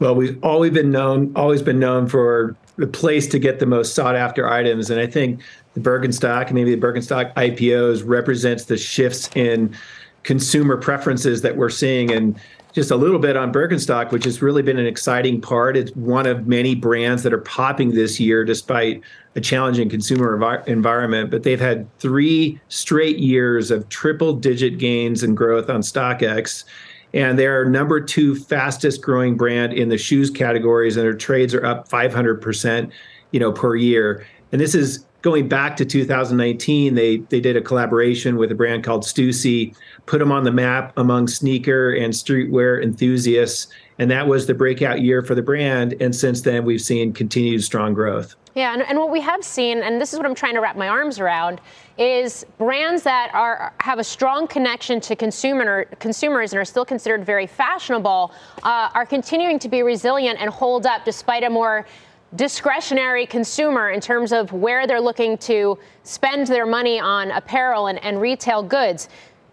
[0.00, 3.94] Well, we've always been known, always been known for the place to get the most
[3.94, 4.90] sought after items.
[4.90, 5.40] And I think
[5.74, 9.74] the Birkenstock and maybe the Birkenstock IPOs represents the shifts in
[10.22, 12.10] consumer preferences that we're seeing.
[12.12, 12.38] And
[12.72, 15.76] just a little bit on Birkenstock, which has really been an exciting part.
[15.76, 19.02] It's one of many brands that are popping this year despite
[19.36, 21.30] a challenging consumer envi- environment.
[21.30, 26.64] But they've had three straight years of triple digit gains and growth on StockX.
[27.12, 31.64] And they're number two fastest growing brand in the shoes categories, and their trades are
[31.64, 32.90] up 500%,
[33.32, 34.24] you know, per year.
[34.52, 38.84] And this is going back to 2019, they they did a collaboration with a brand
[38.84, 39.74] called Stussy,
[40.06, 45.02] put them on the map among sneaker and streetwear enthusiasts, and that was the breakout
[45.02, 45.94] year for the brand.
[46.00, 48.34] And since then, we've seen continued strong growth.
[48.54, 50.76] Yeah, and, and what we have seen, and this is what I'm trying to wrap
[50.76, 51.60] my arms around,
[51.98, 57.24] is brands that are have a strong connection to consumer consumers and are still considered
[57.24, 61.86] very fashionable uh, are continuing to be resilient and hold up despite a more
[62.36, 68.02] discretionary consumer in terms of where they're looking to spend their money on apparel and,
[68.04, 69.08] and retail goods.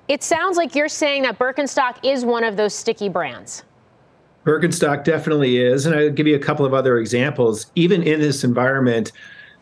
[0.08, 3.64] It sounds like you're saying that Birkenstock is one of those sticky brands.
[4.46, 5.86] Birkenstock definitely is.
[5.86, 7.66] And I'll give you a couple of other examples.
[7.76, 9.12] Even in this environment,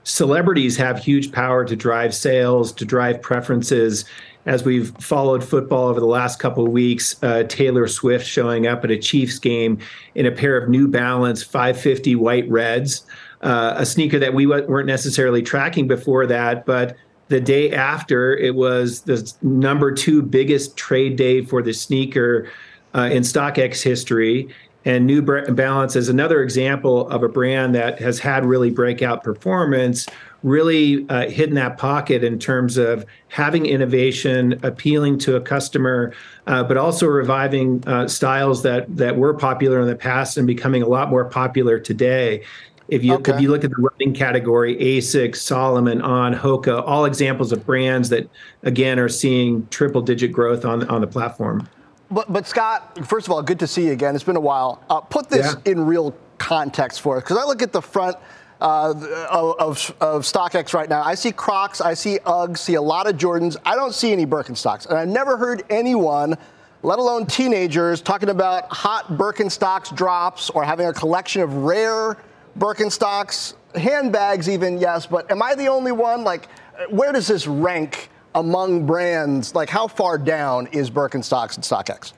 [0.03, 4.05] celebrities have huge power to drive sales, to drive preferences
[4.45, 8.83] as we've followed football over the last couple of weeks, uh, Taylor Swift showing up
[8.83, 9.79] at a Chiefs game
[10.13, 13.05] in a pair of New Balance 550 white reds,
[13.41, 16.95] uh, a sneaker that we weren't necessarily tracking before that, but
[17.27, 22.47] the day after it was the number two biggest trade day for the sneaker
[22.93, 24.47] uh, in StockX history.
[24.85, 30.05] And New Balance is another example of a brand that has had really breakout performance,
[30.45, 36.13] really uh, hitting that pocket in terms of having innovation, appealing to a customer,
[36.45, 40.83] uh, but also reviving uh, styles that that were popular in the past and becoming
[40.83, 42.43] a lot more popular today.
[42.87, 43.33] If you okay.
[43.33, 48.09] if you look at the running category, Asics, Salomon, On, Hoka, all examples of brands
[48.09, 48.29] that
[48.61, 51.67] again are seeing triple digit growth on on the platform.
[52.11, 54.13] But, but Scott, first of all, good to see you again.
[54.13, 54.83] It's been a while.
[54.91, 55.71] Uh, put this yeah.
[55.71, 58.17] in real context for us, because I look at the front
[58.61, 58.93] uh,
[59.29, 61.03] of, of StockX right now.
[61.03, 63.57] I see Crocs, I see Uggs, see a lot of Jordans.
[63.65, 64.87] I don't see any Birkenstocks.
[64.87, 66.37] And I never heard anyone,
[66.83, 72.17] let alone teenagers, talking about hot Birkenstocks drops or having a collection of rare
[72.57, 75.05] Birkenstocks, handbags even, yes.
[75.05, 76.23] But am I the only one?
[76.23, 76.47] Like,
[76.89, 79.53] where does this rank among brands?
[79.53, 82.13] Like, how far down is Birkenstocks and StockX?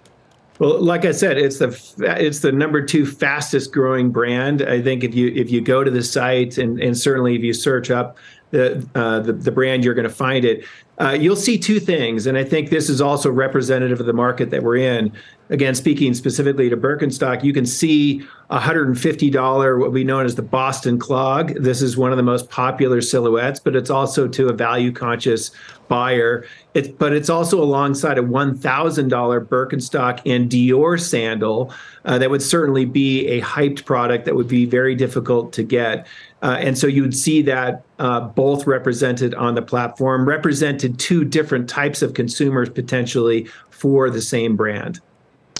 [0.60, 4.62] Well, like I said, it's the it's the number two fastest growing brand.
[4.64, 7.54] I think if you if you go to the site and and certainly if you
[7.54, 8.18] search up
[8.52, 10.66] the uh, the, the brand, you're going to find it.
[11.00, 14.50] Uh, you'll see two things, and I think this is also representative of the market
[14.50, 15.14] that we're in.
[15.50, 20.98] Again, speaking specifically to Birkenstock, you can see $150, what we know as the Boston
[20.98, 21.54] Clog.
[21.54, 25.52] This is one of the most popular silhouettes, but it's also to a value conscious
[25.88, 26.46] buyer.
[26.74, 31.74] It's, but it's also alongside a $1,000 Birkenstock and Dior sandal
[32.06, 36.08] uh, that would certainly be a hyped product that would be very difficult to get.
[36.42, 41.26] Uh, and so you would see that uh, both represented on the platform, represented two
[41.26, 45.00] different types of consumers potentially for the same brand.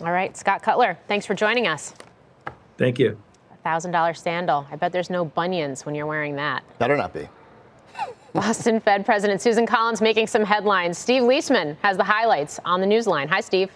[0.02, 1.96] All right, Scott Cutler, thanks for joining us.
[2.78, 3.18] Thank you.
[3.66, 4.68] $1,000 sandal.
[4.72, 6.64] I bet there's no bunions when you're wearing that.
[6.78, 7.28] Better not be.
[8.34, 10.98] Boston Fed President Susan Collins making some headlines.
[10.98, 13.28] Steve Liesman has the highlights on the newsline.
[13.30, 13.72] Hi, Steve.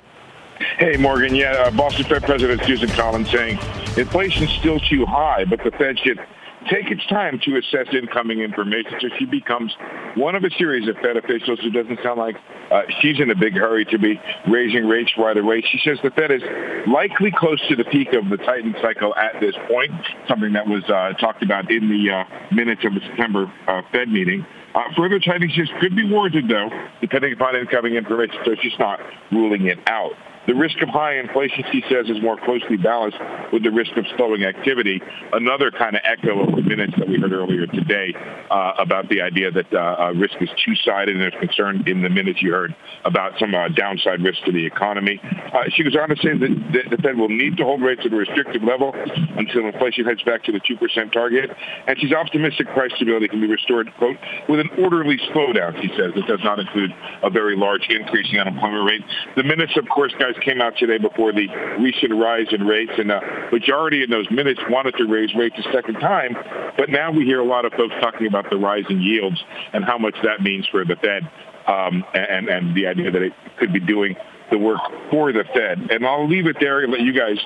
[0.78, 1.34] Hey, Morgan.
[1.34, 3.58] Yeah, uh, Boston Fed President Susan Collins saying
[3.98, 6.20] inflation's still too high, but the Fed should
[6.70, 8.94] take its time to assess incoming information.
[9.00, 9.74] So she becomes
[10.16, 12.36] one of a series of Fed officials who doesn't sound like
[12.72, 15.62] uh, she's in a big hurry to be raising rates right away.
[15.62, 16.42] She says the Fed is
[16.88, 19.92] likely close to the peak of the tightening cycle at this point,
[20.28, 24.10] something that was uh, talked about in the uh, minutes of the September uh, Fed
[24.10, 24.46] meeting.
[24.74, 26.70] Uh, further tightening could be warranted, though,
[27.02, 29.00] depending upon incoming information, so she's not
[29.32, 30.14] ruling it out.
[30.48, 33.18] The risk of high inflation, she says, is more closely balanced
[33.54, 35.02] with the risk of slowing activity.
[35.34, 38.14] Another kind of echo of the minutes that we heard earlier today
[38.50, 42.10] uh, about the idea that uh, uh, risk is two-sided, and there's concern in the
[42.10, 42.76] minutes you heard
[43.06, 45.22] about some uh, downside risk to the economy.
[45.54, 48.12] Uh, she goes on to say that the Fed will need to hold rates at
[48.12, 48.94] a restrictive level
[49.38, 51.52] until inflation heads back to the 2% target,
[51.88, 54.18] and she's optimistic price stability can be restored, quote,
[54.50, 56.12] with an orderly slowdown, she says.
[56.16, 59.02] It does not include a very large increase in unemployment rate.
[59.36, 61.48] The minutes, of course, guys, came out today before the
[61.80, 63.20] recent rise in rates, and the
[63.52, 66.36] majority in those minutes wanted to raise rates a second time.
[66.78, 69.84] But now we hear a lot of folks talking about the rise in yields and
[69.84, 71.30] how much that means for the Fed,
[71.68, 74.16] um, and and the idea that it could be doing
[74.52, 75.90] the work for the Fed.
[75.92, 77.38] And I'll leave it there and let you guys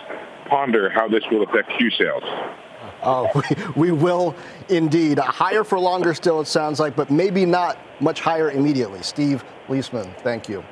[0.49, 2.23] ponder how this will affect Q sales.
[3.03, 3.29] Oh,
[3.75, 4.35] we, we will
[4.69, 5.19] indeed.
[5.19, 9.01] Higher for longer still, it sounds like, but maybe not much higher immediately.
[9.03, 10.63] Steve Liesman, thank you.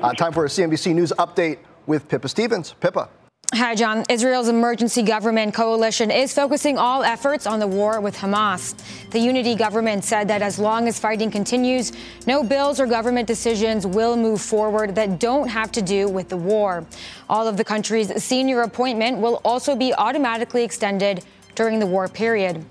[0.00, 2.74] Uh, time for a CNBC News update with Pippa Stevens.
[2.80, 3.08] Pippa.
[3.54, 4.04] Hi, John.
[4.08, 8.74] Israel's emergency government coalition is focusing all efforts on the war with Hamas.
[9.10, 11.92] The unity government said that as long as fighting continues,
[12.26, 16.36] no bills or government decisions will move forward that don't have to do with the
[16.36, 16.86] war.
[17.28, 21.22] All of the country's senior appointment will also be automatically extended
[21.54, 22.64] during the war period.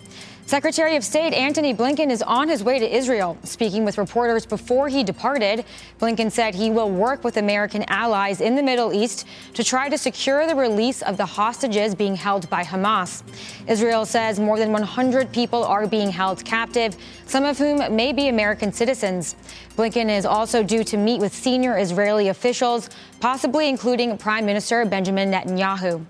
[0.46, 3.38] Secretary of State Antony Blinken is on his way to Israel.
[3.44, 5.64] Speaking with reporters before he departed,
[6.00, 9.98] Blinken said he will work with American allies in the Middle East to try to
[9.98, 13.24] secure the release of the hostages being held by Hamas.
[13.68, 18.28] Israel says more than 100 people are being held captive, some of whom may be
[18.28, 19.36] American citizens.
[19.78, 22.90] Blinken is also due to meet with senior Israeli officials,
[23.22, 26.04] possibly including Prime Minister Benjamin Netanyahu.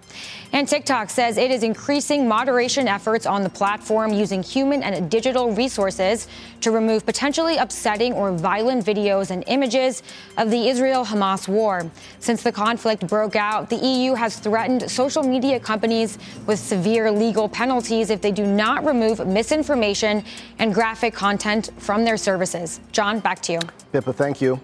[0.54, 5.54] And TikTok says it is increasing moderation efforts on the platform using human and digital
[5.54, 6.28] resources
[6.62, 10.04] to remove potentially upsetting or violent videos and images
[10.38, 11.90] of the Israel Hamas war.
[12.20, 17.48] Since the conflict broke out, the EU has threatened social media companies with severe legal
[17.48, 20.24] penalties if they do not remove misinformation
[20.60, 22.80] and graphic content from their services.
[22.92, 23.60] John, back to you.
[23.92, 24.60] Pippa, thank you.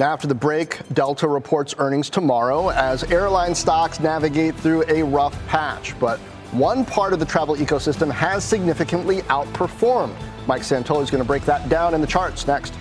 [0.00, 5.38] Now, after the break, Delta reports earnings tomorrow as airline stocks navigate through a rough
[5.46, 5.94] patch.
[6.00, 6.18] But
[6.52, 10.16] one part of the travel ecosystem has significantly outperformed.
[10.46, 12.72] Mike Santoli is going to break that down in the charts next.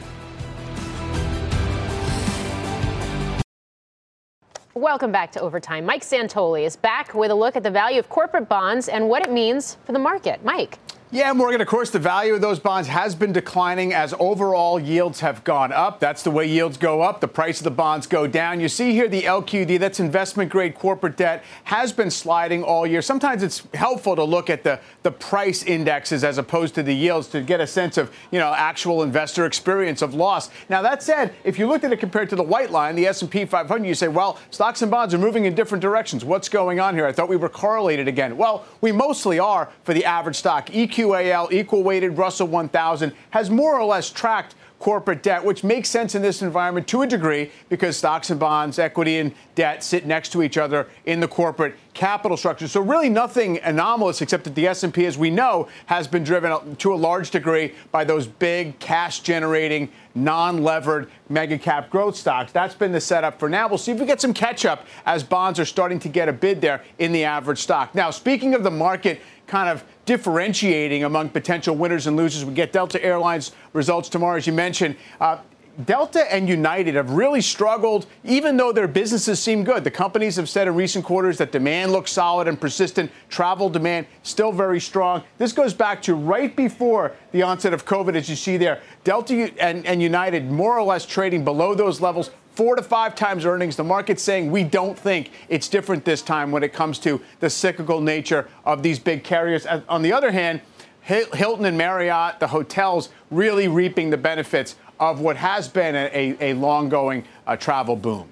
[4.74, 5.86] Welcome back to Overtime.
[5.86, 9.28] Mike Santoli is back with a look at the value of corporate bonds and what
[9.28, 10.42] it means for the market.
[10.46, 10.80] Mike.
[11.12, 15.22] Yeah, Morgan, of course, the value of those bonds has been declining as overall yields
[15.22, 16.00] have gone up.
[16.00, 17.20] That's the way yields go up.
[17.20, 18.60] The price of the bonds go down.
[18.60, 23.02] You see here the LQD, that's investment grade corporate debt, has been sliding all year.
[23.02, 27.28] Sometimes it's helpful to look at the, the price indexes as opposed to the yields
[27.30, 30.52] to get a sense of, you know, actual investor experience of loss.
[30.70, 33.46] Now, that said, if you looked at it compared to the white line, the S&P
[33.46, 36.24] 500, you say, well, stocks and bonds are moving in different directions.
[36.24, 37.08] What's going on here?
[37.08, 38.38] I thought we were correlated again.
[38.38, 40.68] Well, we mostly are for the average stock.
[40.68, 45.90] EQ QAL, equal weighted Russell 1000, has more or less tracked corporate debt, which makes
[45.90, 50.06] sense in this environment to a degree because stocks and bonds, equity and debt sit
[50.06, 52.66] next to each other in the corporate capital structure.
[52.68, 56.94] So really nothing anomalous except that the S&P as we know has been driven to
[56.94, 62.54] a large degree by those big cash generating non-levered mega cap growth stocks.
[62.54, 63.68] That's been the setup for now.
[63.68, 66.34] We'll see if we get some catch up as bonds are starting to get a
[66.34, 67.94] bid there in the average stock.
[67.94, 72.44] Now, speaking of the market kind of differentiating among potential winners and losers.
[72.44, 74.96] We get Delta Airlines results tomorrow, as you mentioned.
[75.22, 75.38] Uh,
[75.86, 79.84] Delta and United have really struggled, even though their businesses seem good.
[79.84, 83.12] The companies have said in recent quarters that demand looks solid and persistent.
[83.30, 85.24] Travel demand still very strong.
[85.38, 88.82] This goes back to right before the onset of COVID, as you see there.
[89.04, 93.46] Delta and, and United more or less trading below those levels four to five times
[93.46, 93.78] earnings.
[93.78, 97.50] The market's saying we don't think it's different this time when it comes to the
[97.50, 99.66] cyclical nature of these big carriers.
[99.88, 100.60] On the other hand,
[101.00, 106.52] Hilton and Marriott, the hotels, really reaping the benefits of what has been a, a,
[106.52, 108.28] a long going uh, travel boom.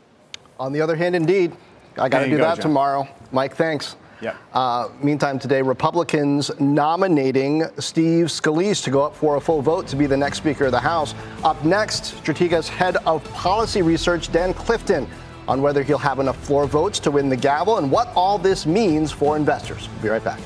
[0.60, 1.54] On the other hand, indeed,
[1.98, 2.64] I got to do that John.
[2.64, 3.08] tomorrow.
[3.32, 3.96] Mike, thanks.
[4.22, 4.36] Yeah.
[4.54, 9.96] Uh, meantime, today, Republicans nominating Steve Scalise to go up for a full vote to
[9.96, 11.14] be the next Speaker of the House.
[11.44, 15.08] Up next, Strategas' head of policy research, Dan Clifton,
[15.48, 18.66] on whether he'll have enough floor votes to win the gavel and what all this
[18.66, 19.88] means for investors.
[19.94, 20.40] We'll be right back.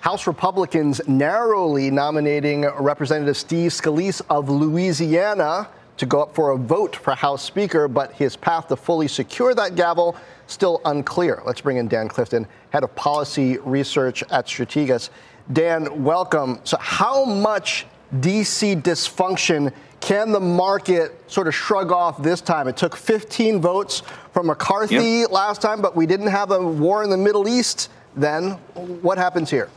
[0.00, 5.68] House Republicans narrowly nominating Representative Steve Scalise of Louisiana
[6.00, 9.54] to go up for a vote for House Speaker, but his path to fully secure
[9.54, 11.42] that gavel still unclear.
[11.44, 15.10] Let's bring in Dan Clifton, head of policy research at Strategas.
[15.52, 16.58] Dan, welcome.
[16.64, 17.84] So, how much
[18.16, 22.66] DC dysfunction can the market sort of shrug off this time?
[22.66, 25.30] It took 15 votes from McCarthy yep.
[25.30, 28.52] last time, but we didn't have a war in the Middle East then.
[29.02, 29.68] What happens here?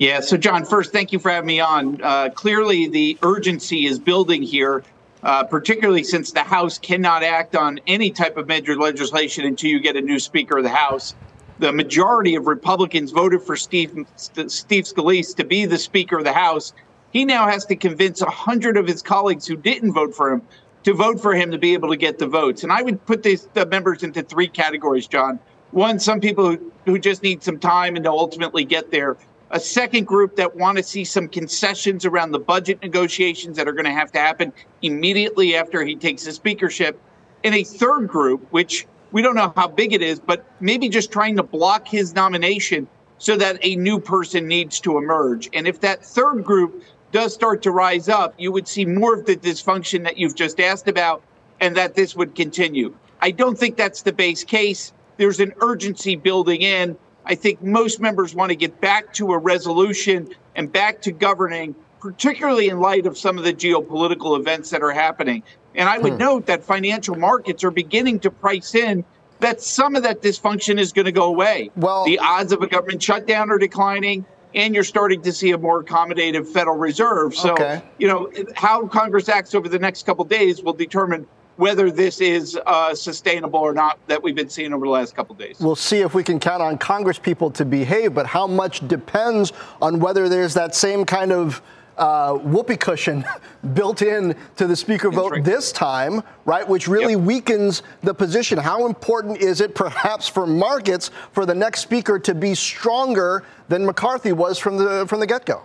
[0.00, 2.02] Yeah, so John, first, thank you for having me on.
[2.02, 4.82] Uh, clearly, the urgency is building here,
[5.22, 9.80] uh, particularly since the House cannot act on any type of major legislation until you
[9.80, 11.14] get a new Speaker of the House.
[11.58, 16.32] The majority of Republicans voted for Steve, Steve Scalise to be the Speaker of the
[16.32, 16.72] House.
[17.10, 20.42] He now has to convince 100 of his colleagues who didn't vote for him
[20.84, 22.62] to vote for him to be able to get the votes.
[22.62, 25.38] And I would put these, the members into three categories, John.
[25.72, 29.16] One, some people who, who just need some time and to ultimately get there
[29.50, 33.72] a second group that want to see some concessions around the budget negotiations that are
[33.72, 37.00] going to have to happen immediately after he takes the speakership,
[37.44, 41.10] and a third group, which we don't know how big it is, but maybe just
[41.10, 42.86] trying to block his nomination
[43.18, 45.48] so that a new person needs to emerge.
[45.52, 49.24] And if that third group does start to rise up, you would see more of
[49.24, 51.22] the dysfunction that you've just asked about,
[51.60, 52.94] and that this would continue.
[53.20, 54.92] I don't think that's the base case.
[55.16, 56.96] There's an urgency building in.
[57.28, 61.74] I think most members want to get back to a resolution and back to governing,
[62.00, 65.42] particularly in light of some of the geopolitical events that are happening.
[65.74, 66.18] And I would hmm.
[66.18, 69.04] note that financial markets are beginning to price in
[69.40, 71.70] that some of that dysfunction is going to go away.
[71.76, 74.24] Well, the odds of a government shutdown are declining
[74.54, 77.34] and you're starting to see a more accommodative Federal Reserve.
[77.34, 77.82] So, okay.
[77.98, 81.26] you know, how Congress acts over the next couple days will determine
[81.58, 85.34] whether this is uh, sustainable or not that we've been seeing over the last couple
[85.34, 85.58] days.
[85.58, 89.52] We'll see if we can count on Congress people to behave, but how much depends
[89.82, 91.60] on whether there's that same kind of
[91.96, 93.24] uh, whoopee cushion
[93.74, 95.42] built in to the speaker vote right.
[95.42, 96.66] this time, right?
[96.66, 97.22] Which really yep.
[97.22, 98.56] weakens the position.
[98.56, 103.84] How important is it, perhaps, for markets for the next speaker to be stronger than
[103.84, 105.62] McCarthy was from the from the get go?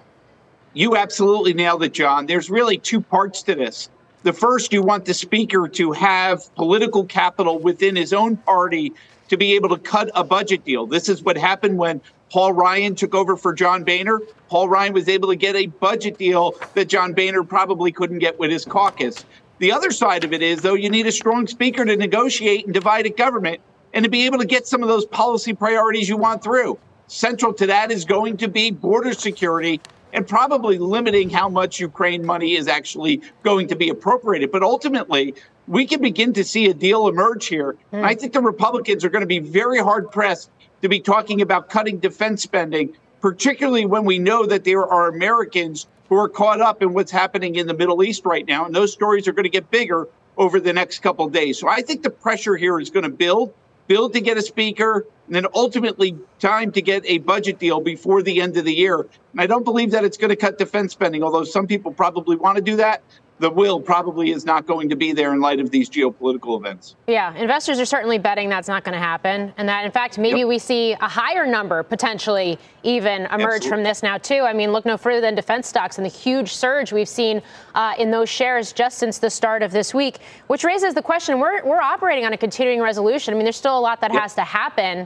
[0.74, 2.26] You absolutely nailed it, John.
[2.26, 3.90] There's really two parts to this.
[4.24, 8.94] The first, you want the speaker to have political capital within his own party
[9.28, 10.86] to be able to cut a budget deal.
[10.86, 12.00] This is what happened when
[12.32, 14.22] Paul Ryan took over for John Boehner.
[14.48, 18.40] Paul Ryan was able to get a budget deal that John Boehner probably couldn't get
[18.40, 19.26] with his caucus.
[19.60, 22.74] The other side of it is, though, you need a strong speaker to negotiate and
[22.74, 23.60] divide a government
[23.94, 26.80] and to be able to get some of those policy priorities you want through.
[27.08, 29.82] Central to that is going to be border security
[30.14, 34.52] and probably limiting how much Ukraine money is actually going to be appropriated.
[34.52, 35.34] But ultimately,
[35.68, 37.76] we can begin to see a deal emerge here.
[37.92, 38.04] Mm.
[38.04, 40.50] I think the Republicans are going to be very hard pressed
[40.82, 45.88] to be talking about cutting defense spending, particularly when we know that there are Americans
[46.10, 48.66] who are caught up in what's happening in the Middle East right now.
[48.66, 50.08] And those stories are going to get bigger
[50.38, 51.60] over the next couple of days.
[51.60, 53.54] So I think the pressure here is going to build
[53.94, 58.24] build to get a speaker, and then ultimately time to get a budget deal before
[58.24, 59.02] the end of the year.
[59.34, 62.36] And I don't believe that it's going to cut defense spending, although some people probably
[62.36, 63.04] want to do that
[63.44, 66.96] the will probably is not going to be there in light of these geopolitical events.
[67.08, 69.54] Yeah, investors are certainly betting that's not going to happen.
[69.58, 70.48] And that, in fact, maybe yep.
[70.48, 73.70] we see a higher number potentially even emerge Absolutely.
[73.70, 74.44] from this now, too.
[74.44, 77.42] I mean, look no further than defense stocks and the huge surge we've seen
[77.76, 81.38] uh, in those shares just since the start of this week, which raises the question
[81.38, 83.34] we're, we're operating on a continuing resolution.
[83.34, 84.22] I mean, there's still a lot that yep.
[84.22, 85.06] has to happen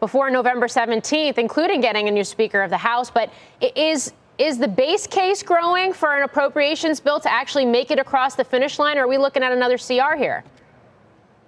[0.00, 3.10] before November 17th, including getting a new Speaker of the House.
[3.10, 3.32] But
[3.74, 8.36] is is the base case growing for an appropriations bill to actually make it across
[8.36, 10.42] the finish line, or are we looking at another CR here?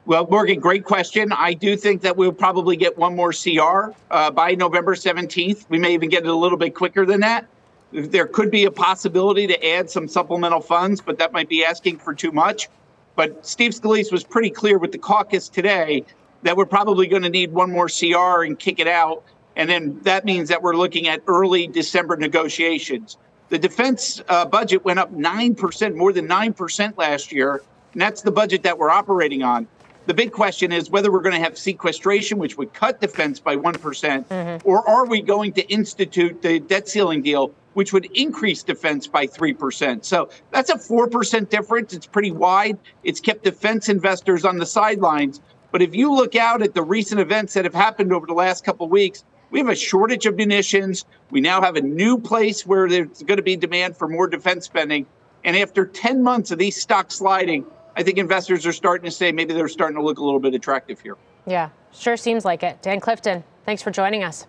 [0.04, 1.32] Well, Morgan, great question.
[1.32, 5.64] I do think that we'll probably get one more CR uh, by November 17th.
[5.70, 7.46] We may even get it a little bit quicker than that.
[7.92, 11.98] There could be a possibility to add some supplemental funds, but that might be asking
[11.98, 12.68] for too much.
[13.16, 16.04] But Steve Scalise was pretty clear with the caucus today
[16.42, 19.22] that we're probably going to need one more CR and kick it out.
[19.56, 23.18] And then that means that we're looking at early December negotiations.
[23.50, 27.62] The defense uh, budget went up 9%, more than 9% last year.
[27.92, 29.66] And that's the budget that we're operating on.
[30.06, 33.54] The big question is whether we're going to have sequestration, which would cut defense by
[33.54, 34.68] one mm-hmm.
[34.68, 39.26] or are we going to institute the debt ceiling deal, which would increase defense by
[39.26, 40.04] 3%.
[40.04, 41.94] So that's a 4% difference.
[41.94, 42.78] It's pretty wide.
[43.04, 45.40] It's kept defense investors on the sidelines.
[45.70, 48.64] But if you look out at the recent events that have happened over the last
[48.64, 51.04] couple of weeks, we have a shortage of munitions.
[51.30, 54.64] We now have a new place where there's going to be demand for more defense
[54.64, 55.06] spending.
[55.44, 59.30] And after 10 months of these stocks sliding, I think investors are starting to say
[59.30, 61.16] maybe they're starting to look a little bit attractive here.
[61.46, 62.80] Yeah, sure seems like it.
[62.80, 64.46] Dan Clifton, thanks for joining us.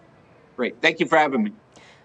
[0.55, 0.81] Great.
[0.81, 1.51] Thank you for having me.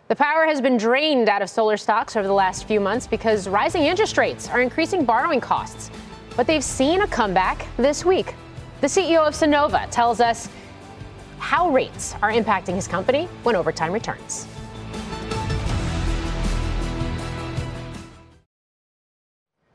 [0.09, 3.47] The power has been drained out of solar stocks over the last few months because
[3.47, 5.91] rising interest rates are increasing borrowing costs.
[6.35, 8.35] But they've seen a comeback this week.
[8.81, 10.49] The CEO of Sunnova tells us
[11.39, 14.47] how rates are impacting his company when overtime returns.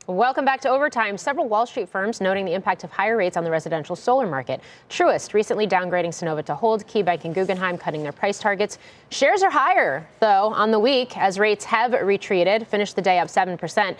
[0.06, 1.16] Welcome back to Overtime.
[1.16, 4.60] Several Wall Street firms noting the impact of higher rates on the residential solar market.
[4.90, 8.76] Truist recently downgrading Sunnova to hold, KeyBank and Guggenheim cutting their price targets.
[9.08, 13.28] Shares are higher, though, on the week as rates have retreated, finished the day up
[13.28, 13.96] 7%.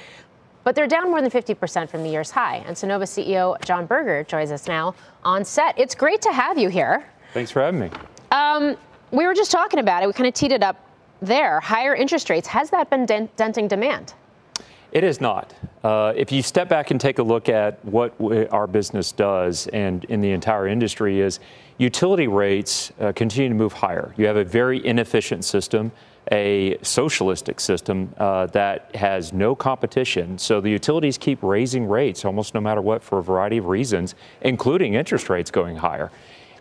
[0.62, 2.62] But they're down more than 50% from the year's high.
[2.66, 4.94] And Sunnova CEO John Berger joins us now
[5.24, 5.78] on set.
[5.78, 7.06] It's great to have you here.
[7.34, 7.90] Thanks for having me.
[8.30, 8.76] Um,
[9.10, 10.06] we were just talking about it.
[10.06, 10.76] We kind of teed it up
[11.20, 11.58] there.
[11.58, 12.46] Higher interest rates.
[12.46, 14.14] Has that been dent- denting demand?
[14.92, 15.52] It is not.
[15.82, 18.14] Uh, if you step back and take a look at what
[18.52, 21.40] our business does and in the entire industry is
[21.78, 24.14] utility rates uh, continue to move higher.
[24.16, 25.90] You have a very inefficient system,
[26.30, 30.38] a socialistic system uh, that has no competition.
[30.38, 34.14] So the utilities keep raising rates almost no matter what for a variety of reasons,
[34.42, 36.12] including interest rates going higher.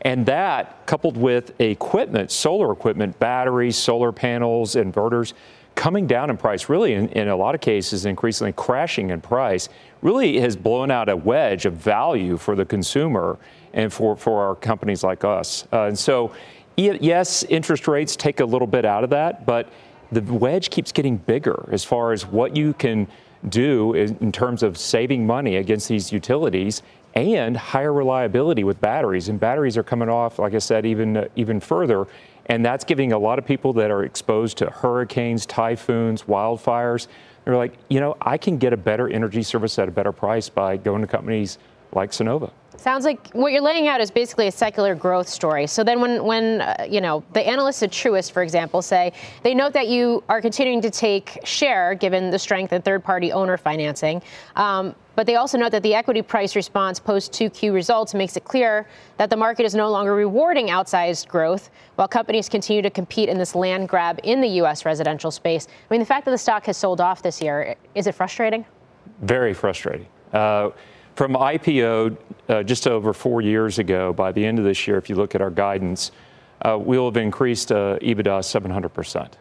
[0.03, 5.33] And that, coupled with equipment, solar equipment, batteries, solar panels, inverters,
[5.75, 9.69] coming down in price, really in, in, a lot of cases, increasingly crashing in price,
[10.01, 13.37] really has blown out a wedge of value for the consumer
[13.73, 15.65] and for, for our companies like us.
[15.71, 16.31] Uh, and so,
[16.77, 19.69] yes, interest rates take a little bit out of that, but
[20.11, 23.07] the wedge keeps getting bigger as far as what you can
[23.49, 26.83] do in, in terms of saving money against these utilities
[27.13, 29.29] and higher reliability with batteries.
[29.29, 32.07] And batteries are coming off, like I said, even uh, even further.
[32.47, 37.07] And that's giving a lot of people that are exposed to hurricanes, typhoons, wildfires,
[37.45, 40.49] they're like, you know, I can get a better energy service at a better price
[40.49, 41.57] by going to companies
[41.91, 42.51] like Sunnova.
[42.77, 45.67] Sounds like what you're laying out is basically a secular growth story.
[45.67, 49.13] So then, when when uh, you know the analysts at Truist, for example, say
[49.43, 53.57] they note that you are continuing to take share given the strength in third-party owner
[53.57, 54.21] financing,
[54.55, 58.43] um, but they also note that the equity price response post 2Q results makes it
[58.43, 63.29] clear that the market is no longer rewarding outsized growth while companies continue to compete
[63.29, 64.85] in this land grab in the U.S.
[64.85, 65.67] residential space.
[65.67, 68.65] I mean, the fact that the stock has sold off this year is it frustrating?
[69.21, 70.07] Very frustrating.
[70.31, 70.71] Uh,
[71.15, 72.17] from IPO
[72.49, 75.35] uh, just over four years ago, by the end of this year, if you look
[75.35, 76.11] at our guidance,
[76.63, 79.33] uh, we'll have increased uh, EBITDA 700%.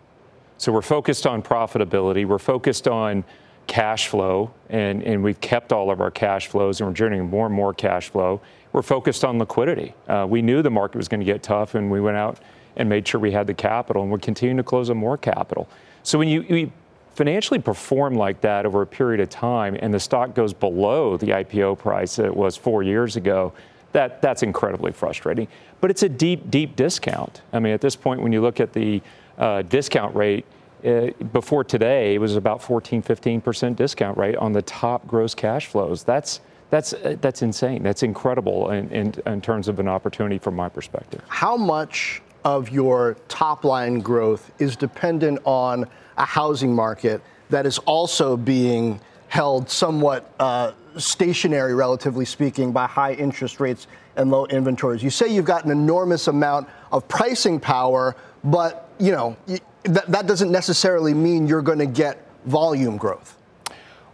[0.59, 2.27] So we're focused on profitability.
[2.27, 3.25] We're focused on
[3.67, 7.47] cash flow, and, and we've kept all of our cash flows, and we're generating more
[7.47, 8.41] and more cash flow.
[8.73, 9.95] We're focused on liquidity.
[10.09, 12.39] Uh, we knew the market was going to get tough, and we went out
[12.77, 15.69] and made sure we had the capital, and we're continuing to close on more capital.
[16.03, 16.73] So when you, you
[17.15, 21.29] financially perform like that over a period of time and the stock goes below the
[21.29, 23.53] IPO price that it was four years ago,
[23.93, 25.47] that, that's incredibly frustrating.
[25.81, 27.43] But it's a deep, deep discount.
[27.53, 29.03] I mean, at this point, when you look at the
[29.37, 30.47] uh, discount rate,
[30.85, 35.67] uh, before today, it was about 14, 15% discount rate on the top gross cash
[35.67, 36.03] flows.
[36.03, 36.41] That's,
[36.71, 37.83] that's, uh, that's insane.
[37.83, 41.23] That's incredible in, in, in terms of an opportunity from my perspective.
[41.29, 47.79] How much of your top line growth is dependent on a housing market that is
[47.79, 53.87] also being held somewhat uh, stationary, relatively speaking, by high interest rates
[54.17, 55.03] and low inventories.
[55.03, 58.15] You say you've got an enormous amount of pricing power,
[58.45, 59.37] but you know
[59.85, 63.39] that, that doesn't necessarily mean you're going to get volume growth.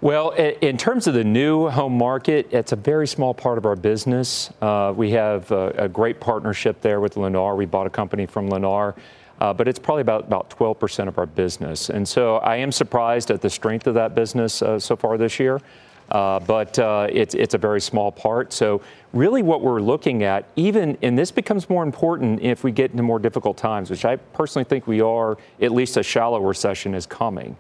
[0.01, 3.75] Well, in terms of the new home market, it's a very small part of our
[3.75, 4.51] business.
[4.63, 7.57] Uh, we have a, a, great partnership there with Lennar.
[7.57, 8.95] We bought a company from Lennar
[9.41, 11.91] uh, but it's probably about, about 12% of our business.
[11.91, 15.39] And so I am surprised at the strength of that business uh, so far this
[15.39, 15.61] year.
[16.11, 18.51] Uh, but uh, it's, it's a very small part.
[18.51, 18.81] So,
[19.13, 23.03] really, what we're looking at, even, and this becomes more important if we get into
[23.03, 27.05] more difficult times, which I personally think we are, at least a shallow recession is
[27.05, 27.59] coming.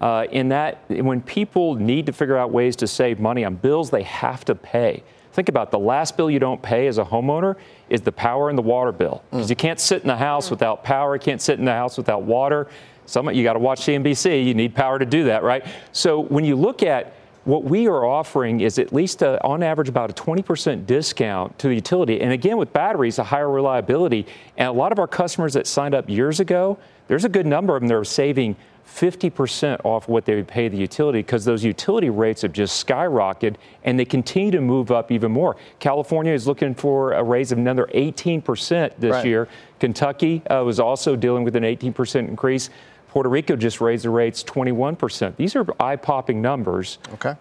[0.00, 3.90] Uh, in that, when people need to figure out ways to save money on bills
[3.90, 5.02] they have to pay,
[5.38, 7.54] Think about the last bill you don't pay as a homeowner
[7.88, 9.22] is the power and the water bill.
[9.30, 9.50] Because mm.
[9.50, 10.50] you can't sit in the house mm.
[10.50, 12.66] without power, you can't sit in the house without water.
[13.06, 14.44] Some you got to watch CNBC.
[14.44, 15.64] You need power to do that, right?
[15.92, 19.88] So when you look at what we are offering is at least a, on average
[19.88, 22.20] about a 20% discount to the utility.
[22.20, 24.26] And again, with batteries, a higher reliability.
[24.56, 27.76] And a lot of our customers that signed up years ago, there's a good number
[27.76, 28.56] of them that are saving
[28.94, 33.56] 50% off what they would pay the utility because those utility rates have just skyrocketed
[33.84, 35.56] and they continue to move up even more.
[35.78, 39.24] California is looking for a raise of another 18% this Right.
[39.26, 39.48] year.
[39.78, 42.70] Kentucky uh, was also dealing with an 18% increase.
[43.08, 45.36] Puerto Rico just raised the rates 21%.
[45.36, 46.98] These are eye popping numbers.
[47.14, 47.34] Okay.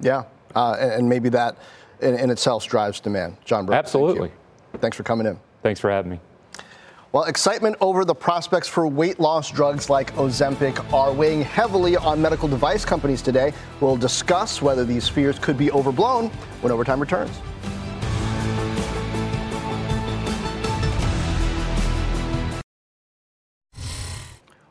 [0.00, 0.24] Yeah.
[0.54, 1.56] Uh, and, maybe that
[2.00, 3.36] in, in itself drives demand.
[3.44, 3.78] John Brooks.
[3.78, 4.28] Absolutely.
[4.28, 4.82] Thank.
[4.82, 5.38] Thanks for coming in.
[5.62, 6.20] Thanks for having me.
[7.14, 12.20] Well, excitement over the prospects for weight loss drugs like Ozempic are weighing heavily on
[12.20, 13.52] medical device companies today.
[13.80, 16.26] We'll discuss whether these fears could be overblown
[16.60, 17.30] when overtime returns.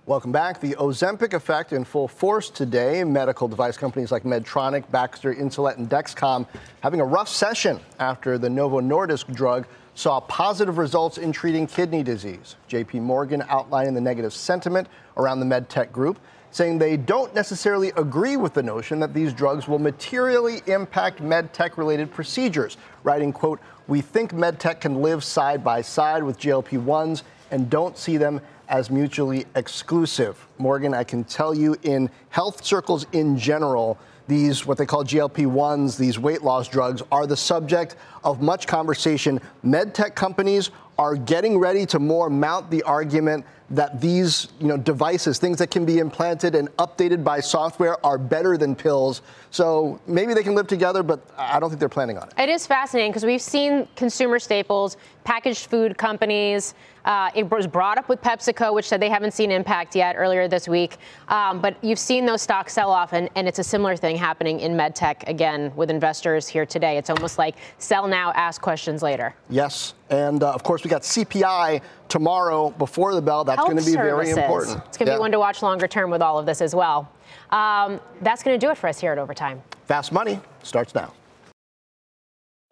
[0.05, 0.59] Welcome back.
[0.59, 3.05] The Ozempic effect in full force today.
[3.05, 6.45] Medical device companies like Medtronic, Baxter, Insulet, and Dexcom
[6.81, 9.65] having a rough session after the Novo Nordisk drug
[9.95, 12.55] saw positive results in treating kidney disease.
[12.69, 14.87] JP Morgan outlining the negative sentiment
[15.17, 16.19] around the medtech group,
[16.51, 21.77] saying they don't necessarily agree with the notion that these drugs will materially impact medtech
[21.77, 27.69] related procedures, writing, quote, "We think medtech can live side by side with GLP-1s and
[27.69, 30.47] don't see them as mutually exclusive.
[30.57, 33.97] Morgan, I can tell you in health circles in general,
[34.27, 38.67] these, what they call GLP 1s, these weight loss drugs, are the subject of much
[38.67, 39.39] conversation.
[39.65, 40.71] MedTech companies
[41.03, 45.69] are getting ready to more mount the argument that these you know, devices, things that
[45.69, 49.21] can be implanted and updated by software, are better than pills.
[49.51, 52.33] So maybe they can live together, but I don't think they're planning on it.
[52.37, 56.73] It is fascinating because we've seen consumer staples, packaged food companies.
[57.05, 60.47] Uh, it was brought up with PepsiCo, which said they haven't seen impact yet earlier
[60.47, 60.97] this week.
[61.27, 64.59] Um, but you've seen those stocks sell off, and, and it's a similar thing happening
[64.59, 66.97] in medtech again with investors here today.
[66.97, 69.33] It's almost like sell now, ask questions later.
[69.49, 69.95] Yes.
[70.09, 73.43] And uh, of course, we got CPI tomorrow before the bell.
[73.43, 74.77] That's going to be very important.
[74.87, 75.17] It's going to Yeah.
[75.17, 77.09] be one to watch longer term with all of this as well.
[77.49, 79.61] Um, that's going to do it for us here at Overtime.
[79.87, 81.11] Fast Money starts now.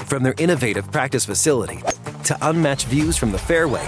[0.01, 1.82] From their innovative practice facility
[2.26, 3.88] to unmatched views from the fairway,